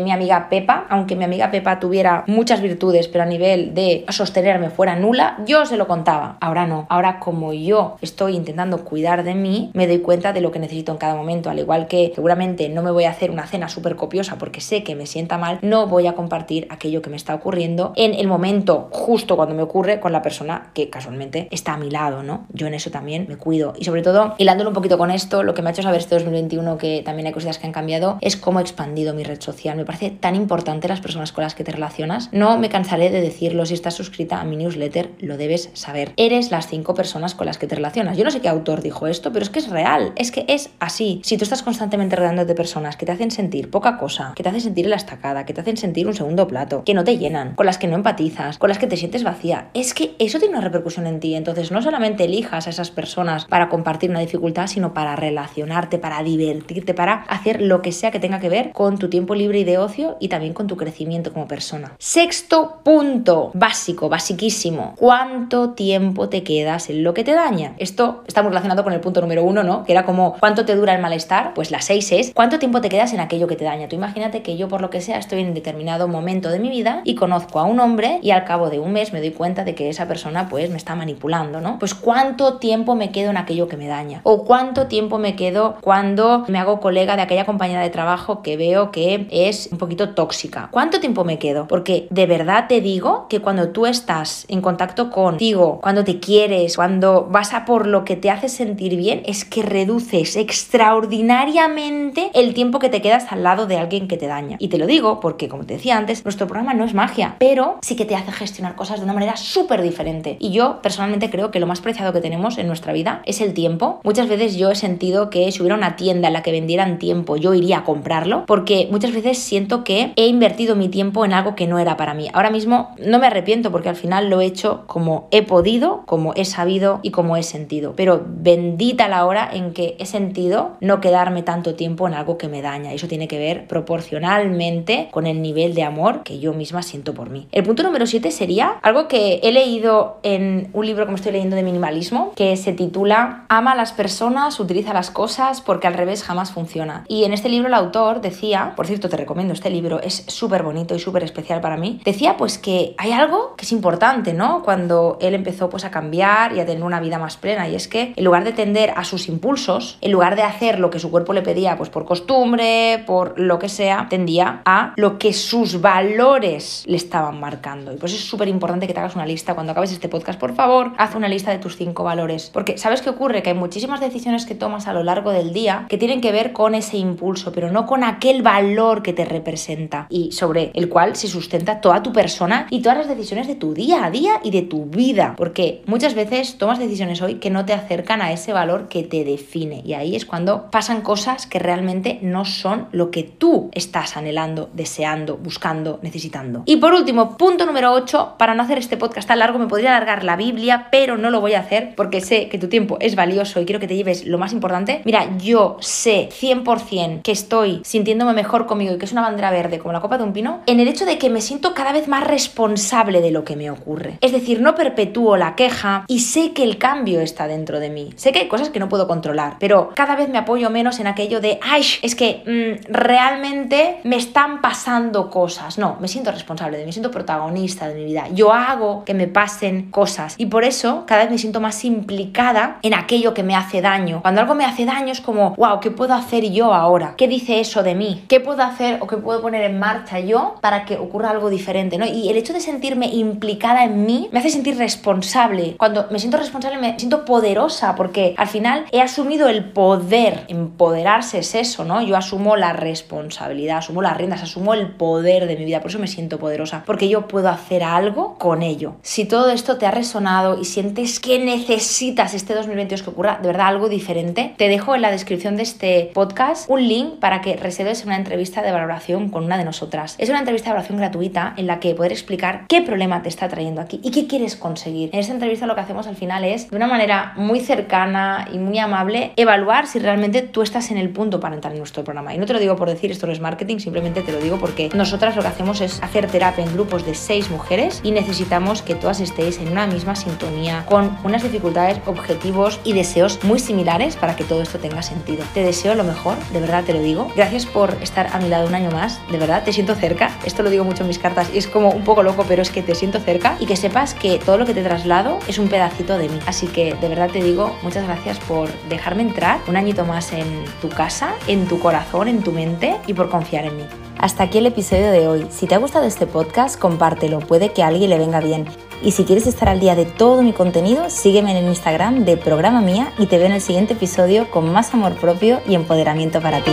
mi 0.00 0.12
amiga 0.12 0.39
Pepa, 0.48 0.86
aunque 0.88 1.16
mi 1.16 1.24
amiga 1.24 1.50
Pepa 1.50 1.80
tuviera 1.80 2.24
muchas 2.26 2.60
virtudes, 2.60 3.08
pero 3.08 3.24
a 3.24 3.26
nivel 3.26 3.74
de 3.74 4.04
sostenerme 4.08 4.70
fuera 4.70 4.96
nula, 4.96 5.38
yo 5.46 5.66
se 5.66 5.76
lo 5.76 5.86
contaba. 5.86 6.36
Ahora 6.40 6.66
no. 6.66 6.86
Ahora 6.88 7.20
como 7.20 7.52
yo 7.52 7.96
estoy 8.00 8.36
intentando 8.36 8.84
cuidar 8.84 9.24
de 9.24 9.34
mí, 9.34 9.70
me 9.74 9.86
doy 9.86 9.98
cuenta 9.98 10.32
de 10.32 10.40
lo 10.40 10.50
que 10.50 10.58
necesito 10.58 10.92
en 10.92 10.98
cada 10.98 11.14
momento. 11.14 11.50
Al 11.50 11.58
igual 11.58 11.86
que 11.86 12.12
seguramente 12.14 12.68
no 12.68 12.82
me 12.82 12.90
voy 12.90 13.04
a 13.04 13.10
hacer 13.10 13.30
una 13.30 13.46
cena 13.46 13.68
súper 13.68 13.96
copiosa 13.96 14.36
porque 14.38 14.60
sé 14.60 14.82
que 14.82 14.94
me 14.94 15.06
sienta 15.06 15.38
mal, 15.38 15.58
no 15.62 15.86
voy 15.86 16.06
a 16.06 16.14
compartir 16.14 16.66
aquello 16.70 17.02
que 17.02 17.10
me 17.10 17.16
está 17.16 17.34
ocurriendo 17.34 17.92
en 17.96 18.14
el 18.14 18.26
momento 18.26 18.88
justo 18.90 19.36
cuando 19.36 19.54
me 19.54 19.62
ocurre 19.62 20.00
con 20.00 20.12
la 20.12 20.22
persona 20.22 20.70
que 20.74 20.90
casualmente 20.90 21.48
está 21.50 21.74
a 21.74 21.76
mi 21.76 21.90
lado, 21.90 22.22
¿no? 22.22 22.46
Yo 22.52 22.66
en 22.66 22.74
eso 22.74 22.90
también 22.90 23.26
me 23.28 23.36
cuido. 23.36 23.74
Y 23.78 23.84
sobre 23.84 24.02
todo, 24.02 24.34
hilándolo 24.38 24.70
un 24.70 24.74
poquito 24.74 24.98
con 24.98 25.10
esto, 25.10 25.42
lo 25.42 25.54
que 25.54 25.62
me 25.62 25.68
ha 25.68 25.72
hecho 25.72 25.82
saber 25.82 26.00
este 26.00 26.14
2021 26.14 26.78
que 26.78 27.02
también 27.04 27.26
hay 27.26 27.32
cosas 27.32 27.58
que 27.58 27.66
han 27.66 27.72
cambiado 27.72 28.18
es 28.20 28.36
cómo 28.36 28.60
he 28.60 28.62
expandido 28.62 29.14
mi 29.14 29.24
red 29.24 29.40
social. 29.40 29.76
Me 29.76 29.84
parece 29.84 30.10
tan 30.10 30.29
importante 30.34 30.88
las 30.88 31.00
personas 31.00 31.32
con 31.32 31.44
las 31.44 31.54
que 31.54 31.64
te 31.64 31.72
relacionas. 31.72 32.28
No 32.32 32.58
me 32.58 32.68
cansaré 32.68 33.10
de 33.10 33.20
decirlo, 33.20 33.66
si 33.66 33.74
estás 33.74 33.94
suscrita 33.94 34.40
a 34.40 34.44
mi 34.44 34.56
newsletter, 34.56 35.10
lo 35.18 35.36
debes 35.36 35.70
saber. 35.74 36.12
Eres 36.16 36.50
las 36.50 36.68
cinco 36.68 36.94
personas 36.94 37.34
con 37.34 37.46
las 37.46 37.58
que 37.58 37.66
te 37.66 37.74
relacionas. 37.74 38.16
Yo 38.16 38.24
no 38.24 38.30
sé 38.30 38.40
qué 38.40 38.48
autor 38.48 38.82
dijo 38.82 39.06
esto, 39.06 39.32
pero 39.32 39.42
es 39.42 39.50
que 39.50 39.58
es 39.58 39.68
real, 39.68 40.12
es 40.16 40.30
que 40.30 40.44
es 40.48 40.70
así. 40.78 41.20
Si 41.24 41.36
tú 41.36 41.44
estás 41.44 41.62
constantemente 41.62 42.16
rodeándote 42.16 42.48
de 42.48 42.54
personas 42.54 42.96
que 42.96 43.06
te 43.06 43.12
hacen 43.12 43.30
sentir 43.30 43.70
poca 43.70 43.98
cosa, 43.98 44.32
que 44.34 44.42
te 44.42 44.48
hacen 44.48 44.60
sentir 44.60 44.86
en 44.86 44.90
la 44.90 44.96
estacada, 44.96 45.44
que 45.44 45.52
te 45.52 45.60
hacen 45.60 45.76
sentir 45.76 46.06
un 46.06 46.14
segundo 46.14 46.46
plato, 46.46 46.82
que 46.84 46.94
no 46.94 47.04
te 47.04 47.18
llenan, 47.18 47.54
con 47.54 47.66
las 47.66 47.78
que 47.78 47.86
no 47.86 47.96
empatizas, 47.96 48.58
con 48.58 48.68
las 48.68 48.78
que 48.78 48.86
te 48.86 48.96
sientes 48.96 49.24
vacía, 49.24 49.70
es 49.74 49.94
que 49.94 50.14
eso 50.18 50.38
tiene 50.38 50.54
una 50.54 50.64
repercusión 50.64 51.06
en 51.06 51.20
ti. 51.20 51.34
Entonces 51.34 51.70
no 51.70 51.82
solamente 51.82 52.24
elijas 52.24 52.66
a 52.66 52.70
esas 52.70 52.90
personas 52.90 53.44
para 53.46 53.68
compartir 53.68 54.10
una 54.10 54.20
dificultad, 54.20 54.66
sino 54.66 54.94
para 54.94 55.16
relacionarte, 55.16 55.98
para 55.98 56.22
divertirte, 56.22 56.94
para 56.94 57.22
hacer 57.28 57.60
lo 57.60 57.82
que 57.82 57.92
sea 57.92 58.10
que 58.10 58.20
tenga 58.20 58.40
que 58.40 58.48
ver 58.48 58.72
con 58.72 58.98
tu 58.98 59.08
tiempo 59.08 59.34
libre 59.34 59.60
y 59.60 59.64
de 59.64 59.78
ocio 59.78 60.16
y 60.20 60.28
también 60.28 60.54
con 60.54 60.66
tu 60.66 60.76
crecimiento 60.76 61.32
como 61.32 61.48
persona. 61.48 61.92
Sexto 61.98 62.80
punto, 62.84 63.50
básico, 63.54 64.08
basiquísimo. 64.08 64.94
¿Cuánto 64.96 65.70
tiempo 65.70 66.28
te 66.28 66.42
quedas 66.42 66.90
en 66.90 67.02
lo 67.02 67.14
que 67.14 67.24
te 67.24 67.32
daña? 67.32 67.74
Esto 67.78 68.22
está 68.26 68.42
muy 68.42 68.50
relacionado 68.50 68.84
con 68.84 68.92
el 68.92 69.00
punto 69.00 69.20
número 69.20 69.42
uno, 69.42 69.62
¿no? 69.62 69.84
Que 69.84 69.92
era 69.92 70.04
como 70.04 70.34
¿cuánto 70.38 70.64
te 70.64 70.76
dura 70.76 70.94
el 70.94 71.02
malestar? 71.02 71.54
Pues 71.54 71.70
la 71.70 71.80
seis 71.80 72.12
es 72.12 72.32
¿cuánto 72.34 72.58
tiempo 72.58 72.80
te 72.80 72.88
quedas 72.88 73.12
en 73.12 73.20
aquello 73.20 73.46
que 73.46 73.56
te 73.56 73.64
daña? 73.64 73.88
Tú 73.88 73.96
imagínate 73.96 74.42
que 74.42 74.56
yo 74.56 74.68
por 74.68 74.80
lo 74.80 74.90
que 74.90 75.00
sea 75.00 75.18
estoy 75.18 75.40
en 75.40 75.54
determinado 75.54 76.06
momento 76.08 76.50
de 76.50 76.58
mi 76.58 76.68
vida 76.68 77.02
y 77.04 77.14
conozco 77.14 77.58
a 77.58 77.64
un 77.64 77.80
hombre 77.80 78.20
y 78.22 78.30
al 78.30 78.44
cabo 78.44 78.70
de 78.70 78.78
un 78.78 78.92
mes 78.92 79.12
me 79.12 79.20
doy 79.20 79.30
cuenta 79.30 79.64
de 79.64 79.74
que 79.74 79.88
esa 79.88 80.06
persona 80.06 80.48
pues 80.48 80.70
me 80.70 80.76
está 80.76 80.94
manipulando, 80.94 81.60
¿no? 81.60 81.78
Pues 81.78 81.94
¿cuánto 81.94 82.58
tiempo 82.58 82.94
me 82.94 83.10
quedo 83.10 83.30
en 83.30 83.36
aquello 83.36 83.68
que 83.68 83.76
me 83.76 83.88
daña? 83.88 84.20
¿O 84.24 84.44
cuánto 84.44 84.86
tiempo 84.86 85.18
me 85.18 85.36
quedo 85.36 85.76
cuando 85.80 86.44
me 86.48 86.58
hago 86.58 86.80
colega 86.80 87.16
de 87.16 87.22
aquella 87.22 87.46
compañera 87.46 87.82
de 87.82 87.90
trabajo 87.90 88.42
que 88.42 88.56
veo 88.56 88.90
que 88.90 89.26
es 89.30 89.68
un 89.72 89.78
poquito 89.78 90.09
tóxica? 90.14 90.68
¿Cuánto 90.70 91.00
tiempo 91.00 91.24
me 91.24 91.38
quedo? 91.38 91.66
Porque 91.66 92.06
de 92.10 92.26
verdad 92.26 92.66
te 92.68 92.80
digo 92.80 93.26
que 93.28 93.40
cuando 93.40 93.70
tú 93.70 93.86
estás 93.86 94.44
en 94.48 94.60
contacto 94.60 95.10
contigo, 95.10 95.80
cuando 95.82 96.04
te 96.04 96.20
quieres, 96.20 96.76
cuando 96.76 97.26
vas 97.30 97.54
a 97.54 97.64
por 97.64 97.86
lo 97.86 98.04
que 98.04 98.16
te 98.16 98.30
hace 98.30 98.48
sentir 98.48 98.96
bien, 98.96 99.22
es 99.26 99.44
que 99.44 99.62
reduces 99.62 100.36
extraordinariamente 100.36 102.30
el 102.34 102.54
tiempo 102.54 102.78
que 102.78 102.88
te 102.88 103.02
quedas 103.02 103.30
al 103.30 103.42
lado 103.42 103.66
de 103.66 103.78
alguien 103.78 104.08
que 104.08 104.16
te 104.16 104.26
daña. 104.26 104.56
Y 104.58 104.68
te 104.68 104.78
lo 104.78 104.86
digo 104.86 105.20
porque, 105.20 105.48
como 105.48 105.64
te 105.64 105.74
decía 105.74 105.96
antes, 105.96 106.24
nuestro 106.24 106.46
programa 106.46 106.74
no 106.74 106.84
es 106.84 106.94
magia, 106.94 107.36
pero 107.38 107.78
sí 107.82 107.96
que 107.96 108.04
te 108.04 108.16
hace 108.16 108.32
gestionar 108.32 108.74
cosas 108.74 108.98
de 108.98 109.04
una 109.04 109.12
manera 109.12 109.36
súper 109.36 109.82
diferente. 109.82 110.36
Y 110.40 110.50
yo 110.50 110.80
personalmente 110.82 111.30
creo 111.30 111.50
que 111.50 111.60
lo 111.60 111.66
más 111.66 111.80
preciado 111.80 112.12
que 112.12 112.20
tenemos 112.20 112.58
en 112.58 112.66
nuestra 112.66 112.92
vida 112.92 113.22
es 113.24 113.40
el 113.40 113.54
tiempo. 113.54 114.00
Muchas 114.04 114.28
veces 114.28 114.56
yo 114.56 114.70
he 114.70 114.74
sentido 114.74 115.30
que 115.30 115.50
si 115.52 115.60
hubiera 115.60 115.76
una 115.76 115.96
tienda 115.96 116.28
en 116.28 116.34
la 116.34 116.42
que 116.42 116.52
vendieran 116.52 116.98
tiempo, 116.98 117.36
yo 117.36 117.54
iría 117.54 117.78
a 117.78 117.84
comprarlo, 117.84 118.44
porque 118.46 118.88
muchas 118.90 119.12
veces 119.12 119.38
siento 119.38 119.84
que 119.84 119.99
he 120.16 120.26
invertido 120.26 120.76
mi 120.76 120.88
tiempo 120.88 121.24
en 121.24 121.32
algo 121.32 121.54
que 121.54 121.66
no 121.66 121.78
era 121.78 121.96
para 121.96 122.14
mí. 122.14 122.28
Ahora 122.32 122.50
mismo 122.50 122.94
no 122.98 123.18
me 123.18 123.26
arrepiento 123.26 123.70
porque 123.70 123.88
al 123.88 123.96
final 123.96 124.30
lo 124.30 124.40
he 124.40 124.46
hecho 124.46 124.84
como 124.86 125.28
he 125.30 125.42
podido, 125.42 126.02
como 126.06 126.32
he 126.34 126.44
sabido 126.44 127.00
y 127.02 127.10
como 127.10 127.36
he 127.36 127.42
sentido. 127.42 127.94
Pero 127.96 128.24
bendita 128.26 129.08
la 129.08 129.26
hora 129.26 129.48
en 129.52 129.72
que 129.72 129.96
he 129.98 130.06
sentido 130.06 130.72
no 130.80 131.00
quedarme 131.00 131.42
tanto 131.42 131.74
tiempo 131.74 132.06
en 132.06 132.14
algo 132.14 132.38
que 132.38 132.48
me 132.48 132.62
daña. 132.62 132.92
Eso 132.92 133.08
tiene 133.08 133.28
que 133.28 133.38
ver 133.38 133.66
proporcionalmente 133.66 135.08
con 135.10 135.26
el 135.26 135.42
nivel 135.42 135.74
de 135.74 135.82
amor 135.82 136.22
que 136.22 136.38
yo 136.38 136.52
misma 136.52 136.82
siento 136.82 137.14
por 137.14 137.30
mí. 137.30 137.48
El 137.52 137.64
punto 137.64 137.82
número 137.82 138.06
7 138.06 138.30
sería 138.30 138.78
algo 138.82 139.08
que 139.08 139.40
he 139.42 139.52
leído 139.52 140.18
en 140.22 140.70
un 140.72 140.86
libro 140.86 141.04
que 141.04 141.12
me 141.12 141.16
estoy 141.16 141.32
leyendo 141.32 141.56
de 141.56 141.62
minimalismo, 141.62 142.32
que 142.34 142.56
se 142.56 142.72
titula 142.72 143.44
Ama 143.48 143.72
a 143.72 143.76
las 143.76 143.92
personas, 143.92 144.60
utiliza 144.60 144.92
las 144.92 145.10
cosas 145.10 145.60
porque 145.60 145.86
al 145.86 145.94
revés 145.94 146.22
jamás 146.22 146.52
funciona. 146.52 147.04
Y 147.08 147.24
en 147.24 147.32
este 147.32 147.48
libro 147.48 147.68
el 147.68 147.74
autor 147.74 148.20
decía, 148.20 148.74
por 148.76 148.86
cierto 148.86 149.08
te 149.08 149.16
recomiendo 149.16 149.54
este 149.54 149.70
libro, 149.70 149.89
es 149.98 150.24
súper 150.28 150.62
bonito 150.62 150.94
y 150.94 151.00
súper 151.00 151.24
especial 151.24 151.60
para 151.60 151.76
mí, 151.76 152.00
decía 152.04 152.36
pues 152.36 152.58
que 152.58 152.94
hay 152.98 153.10
algo 153.10 153.56
que 153.56 153.64
es 153.64 153.72
importante, 153.72 154.34
¿no? 154.34 154.62
Cuando 154.62 155.18
él 155.20 155.34
empezó 155.34 155.68
pues 155.68 155.84
a 155.84 155.90
cambiar 155.90 156.52
y 156.54 156.60
a 156.60 156.66
tener 156.66 156.84
una 156.84 157.00
vida 157.00 157.18
más 157.18 157.36
plena. 157.36 157.68
Y 157.68 157.74
es 157.74 157.88
que 157.88 158.12
en 158.14 158.24
lugar 158.24 158.44
de 158.44 158.52
tender 158.52 158.92
a 158.96 159.04
sus 159.04 159.28
impulsos, 159.28 159.98
en 160.00 160.12
lugar 160.12 160.36
de 160.36 160.42
hacer 160.42 160.78
lo 160.78 160.90
que 160.90 160.98
su 160.98 161.10
cuerpo 161.10 161.32
le 161.32 161.42
pedía, 161.42 161.76
pues 161.76 161.90
por 161.90 162.04
costumbre, 162.04 163.02
por 163.06 163.38
lo 163.38 163.58
que 163.58 163.68
sea, 163.68 164.06
tendía 164.08 164.62
a 164.64 164.92
lo 164.96 165.18
que 165.18 165.32
sus 165.32 165.80
valores 165.80 166.84
le 166.86 166.96
estaban 166.96 167.40
marcando. 167.40 167.92
Y 167.92 167.96
pues 167.96 168.12
es 168.12 168.20
súper 168.20 168.48
importante 168.48 168.86
que 168.86 168.94
te 168.94 169.00
hagas 169.00 169.14
una 169.14 169.26
lista. 169.26 169.54
Cuando 169.54 169.72
acabes 169.72 169.92
este 169.92 170.08
podcast, 170.08 170.38
por 170.38 170.54
favor, 170.54 170.92
haz 170.98 171.14
una 171.14 171.28
lista 171.28 171.50
de 171.50 171.58
tus 171.58 171.76
cinco 171.76 172.04
valores. 172.04 172.50
Porque 172.52 172.78
¿sabes 172.78 173.02
qué 173.02 173.10
ocurre? 173.10 173.42
Que 173.42 173.50
hay 173.50 173.56
muchísimas 173.56 174.00
decisiones 174.00 174.46
que 174.46 174.54
tomas 174.54 174.86
a 174.86 174.92
lo 174.92 175.02
largo 175.02 175.30
del 175.30 175.52
día 175.52 175.86
que 175.88 175.98
tienen 175.98 176.20
que 176.20 176.32
ver 176.32 176.52
con 176.52 176.74
ese 176.74 176.96
impulso, 176.96 177.52
pero 177.52 177.70
no 177.70 177.86
con 177.86 178.04
aquel 178.04 178.42
valor 178.42 179.02
que 179.02 179.12
te 179.12 179.24
representa 179.24 179.69
y 180.08 180.32
sobre 180.32 180.70
el 180.74 180.88
cual 180.88 181.16
se 181.16 181.28
sustenta 181.28 181.80
toda 181.80 182.02
tu 182.02 182.12
persona 182.12 182.66
y 182.70 182.82
todas 182.82 182.98
las 182.98 183.08
decisiones 183.08 183.46
de 183.46 183.54
tu 183.54 183.74
día 183.74 184.04
a 184.04 184.10
día 184.10 184.40
y 184.42 184.50
de 184.50 184.62
tu 184.62 184.86
vida. 184.86 185.34
Porque 185.36 185.82
muchas 185.86 186.14
veces 186.14 186.58
tomas 186.58 186.78
decisiones 186.78 187.22
hoy 187.22 187.36
que 187.36 187.50
no 187.50 187.64
te 187.64 187.72
acercan 187.72 188.22
a 188.22 188.32
ese 188.32 188.52
valor 188.52 188.88
que 188.88 189.02
te 189.02 189.24
define. 189.24 189.82
Y 189.84 189.94
ahí 189.94 190.16
es 190.16 190.26
cuando 190.26 190.70
pasan 190.70 191.02
cosas 191.02 191.46
que 191.46 191.58
realmente 191.58 192.18
no 192.22 192.44
son 192.44 192.88
lo 192.92 193.10
que 193.10 193.22
tú 193.22 193.70
estás 193.72 194.16
anhelando, 194.16 194.70
deseando, 194.74 195.36
buscando, 195.36 195.98
necesitando. 196.02 196.62
Y 196.66 196.76
por 196.76 196.94
último, 196.94 197.36
punto 197.36 197.66
número 197.66 197.92
8, 197.92 198.34
para 198.38 198.54
no 198.54 198.62
hacer 198.62 198.78
este 198.78 198.96
podcast 198.96 199.28
tan 199.28 199.38
largo, 199.38 199.58
me 199.58 199.66
podría 199.66 199.96
alargar 199.96 200.24
la 200.24 200.36
Biblia, 200.36 200.88
pero 200.90 201.16
no 201.16 201.30
lo 201.30 201.40
voy 201.40 201.54
a 201.54 201.60
hacer 201.60 201.94
porque 201.96 202.20
sé 202.20 202.48
que 202.48 202.58
tu 202.58 202.68
tiempo 202.68 202.96
es 203.00 203.14
valioso 203.14 203.60
y 203.60 203.64
quiero 203.64 203.80
que 203.80 203.88
te 203.88 203.96
lleves 203.96 204.26
lo 204.26 204.38
más 204.38 204.52
importante. 204.52 205.02
Mira, 205.04 205.36
yo 205.38 205.76
sé 205.80 206.28
100% 206.30 207.22
que 207.22 207.32
estoy 207.32 207.80
sintiéndome 207.84 208.32
mejor 208.32 208.66
conmigo 208.66 208.94
y 208.94 208.98
que 208.98 209.04
es 209.04 209.12
una 209.12 209.22
bandera 209.22 209.50
verde 209.50 209.59
como 209.78 209.92
la 209.92 210.00
copa 210.00 210.18
de 210.18 210.24
un 210.24 210.32
pino, 210.32 210.60
en 210.66 210.80
el 210.80 210.88
hecho 210.88 211.04
de 211.04 211.18
que 211.18 211.30
me 211.30 211.40
siento 211.40 211.74
cada 211.74 211.92
vez 211.92 212.08
más 212.08 212.26
responsable 212.26 213.20
de 213.20 213.30
lo 213.30 213.44
que 213.44 213.56
me 213.56 213.70
ocurre. 213.70 214.18
Es 214.20 214.32
decir, 214.32 214.60
no 214.60 214.74
perpetúo 214.74 215.36
la 215.36 215.54
queja 215.56 216.04
y 216.08 216.20
sé 216.20 216.52
que 216.52 216.62
el 216.62 216.78
cambio 216.78 217.20
está 217.20 217.46
dentro 217.46 217.80
de 217.80 217.90
mí. 217.90 218.10
Sé 218.16 218.32
que 218.32 218.40
hay 218.40 218.48
cosas 218.48 218.70
que 218.70 218.80
no 218.80 218.88
puedo 218.88 219.06
controlar, 219.06 219.56
pero 219.58 219.90
cada 219.94 220.16
vez 220.16 220.28
me 220.28 220.38
apoyo 220.38 220.70
menos 220.70 221.00
en 221.00 221.06
aquello 221.06 221.40
de, 221.40 221.58
ay, 221.62 221.82
es 222.02 222.14
que 222.14 222.42
mm, 222.46 222.92
realmente 222.92 224.00
me 224.04 224.16
están 224.16 224.60
pasando 224.60 225.30
cosas. 225.30 225.78
No, 225.78 225.96
me 226.00 226.08
siento 226.08 226.30
responsable 226.30 226.70
me 226.84 226.92
siento 226.92 227.10
protagonista 227.10 227.88
de 227.88 227.94
mi 227.94 228.04
vida. 228.04 228.28
Yo 228.32 228.52
hago 228.52 229.04
que 229.04 229.14
me 229.14 229.26
pasen 229.26 229.90
cosas 229.90 230.34
y 230.38 230.46
por 230.46 230.64
eso 230.64 231.04
cada 231.06 231.22
vez 231.22 231.30
me 231.30 231.38
siento 231.38 231.60
más 231.60 231.84
implicada 231.84 232.78
en 232.82 232.94
aquello 232.94 233.34
que 233.34 233.42
me 233.42 233.54
hace 233.54 233.80
daño. 233.80 234.20
Cuando 234.22 234.40
algo 234.40 234.54
me 234.54 234.64
hace 234.64 234.84
daño 234.84 235.12
es 235.12 235.20
como, 235.20 235.54
wow, 235.56 235.80
¿qué 235.80 235.90
puedo 235.90 236.14
hacer 236.14 236.50
yo 236.50 236.72
ahora? 236.72 237.14
¿Qué 237.16 237.28
dice 237.28 237.60
eso 237.60 237.82
de 237.82 237.94
mí? 237.94 238.24
¿Qué 238.28 238.40
puedo 238.40 238.62
hacer 238.62 238.98
o 239.00 239.06
qué 239.06 239.16
puedo 239.16 239.40
poner 239.40 239.49
en 239.54 239.78
marcha 239.78 240.20
yo 240.20 240.56
para 240.60 240.84
que 240.84 240.96
ocurra 240.96 241.30
algo 241.30 241.50
diferente? 241.50 241.98
¿no? 241.98 242.06
Y 242.06 242.28
el 242.28 242.36
hecho 242.36 242.52
de 242.52 242.60
sentirme 242.60 243.06
implicada 243.06 243.84
en 243.84 244.04
mí 244.04 244.28
me 244.32 244.40
hace 244.40 244.50
sentir 244.50 244.76
responsable. 244.76 245.76
Cuando 245.78 246.06
me 246.10 246.18
siento 246.18 246.36
responsable 246.36 246.78
me 246.78 246.98
siento 246.98 247.24
poderosa 247.24 247.94
porque 247.94 248.34
al 248.36 248.48
final 248.48 248.86
he 248.92 249.00
asumido 249.00 249.48
el 249.48 249.64
poder. 249.64 250.44
Empoderarse 250.48 251.38
es 251.38 251.54
eso, 251.54 251.84
¿no? 251.84 252.02
Yo 252.02 252.16
asumo 252.16 252.56
la 252.56 252.72
responsabilidad, 252.72 253.78
asumo 253.78 254.02
las 254.02 254.16
riendas, 254.16 254.42
asumo 254.42 254.74
el 254.74 254.88
poder 254.88 255.46
de 255.46 255.56
mi 255.56 255.64
vida. 255.64 255.80
Por 255.80 255.90
eso 255.90 255.98
me 255.98 256.06
siento 256.06 256.38
poderosa, 256.38 256.82
porque 256.86 257.08
yo 257.08 257.28
puedo 257.28 257.48
hacer 257.48 257.82
algo 257.82 258.36
con 258.38 258.62
ello. 258.62 258.94
Si 259.02 259.24
todo 259.24 259.50
esto 259.50 259.78
te 259.78 259.86
ha 259.86 259.90
resonado 259.90 260.60
y 260.60 260.64
sientes 260.64 261.20
que 261.20 261.38
necesitas 261.38 262.34
este 262.34 262.54
2022 262.54 263.02
que 263.02 263.10
ocurra 263.10 263.38
de 263.40 263.48
verdad 263.48 263.68
algo 263.68 263.88
diferente, 263.88 264.54
te 264.56 264.68
dejo 264.68 264.94
en 264.94 265.02
la 265.02 265.10
descripción 265.10 265.56
de 265.56 265.62
este 265.62 266.10
podcast 266.14 266.68
un 266.68 266.86
link 266.86 267.18
para 267.20 267.40
que 267.40 267.56
reserves 267.56 268.04
una 268.04 268.16
entrevista 268.16 268.62
de 268.62 268.72
valoración 268.72 269.28
con 269.28 269.39
una 269.44 269.58
de 269.58 269.64
nosotras. 269.64 270.14
Es 270.18 270.28
una 270.28 270.38
entrevista 270.38 270.70
de 270.70 270.74
valoración 270.74 270.98
gratuita 270.98 271.54
en 271.56 271.66
la 271.66 271.80
que 271.80 271.94
poder 271.94 272.12
explicar 272.12 272.64
qué 272.68 272.82
problema 272.82 273.22
te 273.22 273.28
está 273.28 273.48
trayendo 273.48 273.80
aquí 273.80 274.00
y 274.02 274.10
qué 274.10 274.26
quieres 274.26 274.56
conseguir. 274.56 275.10
En 275.12 275.20
esta 275.20 275.32
entrevista 275.32 275.66
lo 275.66 275.74
que 275.74 275.80
hacemos 275.80 276.06
al 276.06 276.16
final 276.16 276.44
es, 276.44 276.70
de 276.70 276.76
una 276.76 276.86
manera 276.86 277.32
muy 277.36 277.60
cercana 277.60 278.48
y 278.52 278.58
muy 278.58 278.78
amable, 278.78 279.32
evaluar 279.36 279.86
si 279.86 279.98
realmente 279.98 280.42
tú 280.42 280.62
estás 280.62 280.90
en 280.90 280.98
el 280.98 281.10
punto 281.10 281.40
para 281.40 281.54
entrar 281.54 281.72
en 281.72 281.78
nuestro 281.78 282.04
programa. 282.04 282.34
Y 282.34 282.38
no 282.38 282.46
te 282.46 282.52
lo 282.52 282.58
digo 282.58 282.76
por 282.76 282.88
decir 282.88 283.10
esto 283.10 283.26
no 283.26 283.32
es 283.32 283.40
marketing, 283.40 283.78
simplemente 283.78 284.22
te 284.22 284.32
lo 284.32 284.38
digo 284.38 284.58
porque 284.58 284.90
nosotras 284.94 285.36
lo 285.36 285.42
que 285.42 285.48
hacemos 285.48 285.80
es 285.80 286.02
hacer 286.02 286.26
terapia 286.26 286.64
en 286.64 286.72
grupos 286.72 287.04
de 287.04 287.14
seis 287.14 287.50
mujeres 287.50 288.00
y 288.02 288.12
necesitamos 288.12 288.82
que 288.82 288.94
todas 288.94 289.20
estéis 289.20 289.58
en 289.58 289.68
una 289.68 289.86
misma 289.86 290.16
sintonía, 290.16 290.84
con 290.86 291.16
unas 291.24 291.42
dificultades, 291.42 292.00
objetivos 292.06 292.80
y 292.84 292.92
deseos 292.92 293.42
muy 293.44 293.58
similares 293.58 294.16
para 294.16 294.36
que 294.36 294.44
todo 294.44 294.62
esto 294.62 294.78
tenga 294.78 295.02
sentido. 295.02 295.44
Te 295.54 295.62
deseo 295.62 295.94
lo 295.94 296.04
mejor, 296.04 296.36
de 296.52 296.60
verdad 296.60 296.84
te 296.84 296.92
lo 296.92 297.00
digo. 297.00 297.30
Gracias 297.36 297.66
por 297.66 297.96
estar 298.02 298.28
a 298.32 298.38
mi 298.38 298.48
lado 298.48 298.66
un 298.66 298.74
año 298.74 298.90
más, 298.90 299.20
de 299.30 299.38
verdad 299.38 299.64
te 299.64 299.72
siento 299.72 299.94
cerca. 299.94 300.30
Esto 300.44 300.62
lo 300.62 300.70
digo 300.70 300.84
mucho 300.84 301.02
en 301.02 301.08
mis 301.08 301.18
cartas 301.18 301.48
y 301.52 301.58
es 301.58 301.66
como 301.66 301.90
un 301.90 302.04
poco 302.04 302.22
loco, 302.22 302.44
pero 302.48 302.62
es 302.62 302.70
que 302.70 302.82
te 302.82 302.94
siento 302.94 303.20
cerca 303.20 303.56
y 303.60 303.66
que 303.66 303.76
sepas 303.76 304.14
que 304.14 304.38
todo 304.38 304.58
lo 304.58 304.66
que 304.66 304.74
te 304.74 304.82
traslado 304.82 305.38
es 305.48 305.58
un 305.58 305.68
pedacito 305.68 306.18
de 306.18 306.28
mí. 306.28 306.38
Así 306.46 306.66
que 306.66 306.94
de 306.94 307.08
verdad 307.08 307.30
te 307.30 307.42
digo 307.42 307.74
muchas 307.82 308.04
gracias 308.04 308.38
por 308.40 308.70
dejarme 308.88 309.22
entrar 309.22 309.60
un 309.68 309.76
añito 309.76 310.04
más 310.04 310.32
en 310.32 310.64
tu 310.80 310.88
casa, 310.88 311.34
en 311.46 311.66
tu 311.66 311.78
corazón, 311.78 312.28
en 312.28 312.42
tu 312.42 312.52
mente 312.52 312.96
y 313.06 313.14
por 313.14 313.30
confiar 313.30 313.64
en 313.64 313.76
mí. 313.76 313.84
Hasta 314.18 314.44
aquí 314.44 314.58
el 314.58 314.66
episodio 314.66 315.10
de 315.12 315.26
hoy. 315.28 315.46
Si 315.50 315.66
te 315.66 315.74
ha 315.74 315.78
gustado 315.78 316.04
este 316.04 316.26
podcast, 316.26 316.78
compártelo, 316.78 317.38
puede 317.38 317.70
que 317.70 317.82
a 317.82 317.86
alguien 317.86 318.10
le 318.10 318.18
venga 318.18 318.40
bien. 318.40 318.66
Y 319.02 319.12
si 319.12 319.24
quieres 319.24 319.46
estar 319.46 319.68
al 319.70 319.80
día 319.80 319.94
de 319.94 320.04
todo 320.04 320.42
mi 320.42 320.52
contenido, 320.52 321.08
sígueme 321.08 321.52
en 321.52 321.56
el 321.56 321.64
Instagram 321.64 322.26
de 322.26 322.36
Programa 322.36 322.82
Mía 322.82 323.12
y 323.18 323.26
te 323.26 323.38
veo 323.38 323.46
en 323.46 323.52
el 323.52 323.62
siguiente 323.62 323.94
episodio 323.94 324.50
con 324.50 324.70
más 324.70 324.92
amor 324.92 325.14
propio 325.14 325.60
y 325.66 325.74
empoderamiento 325.74 326.42
para 326.42 326.62
ti. 326.62 326.72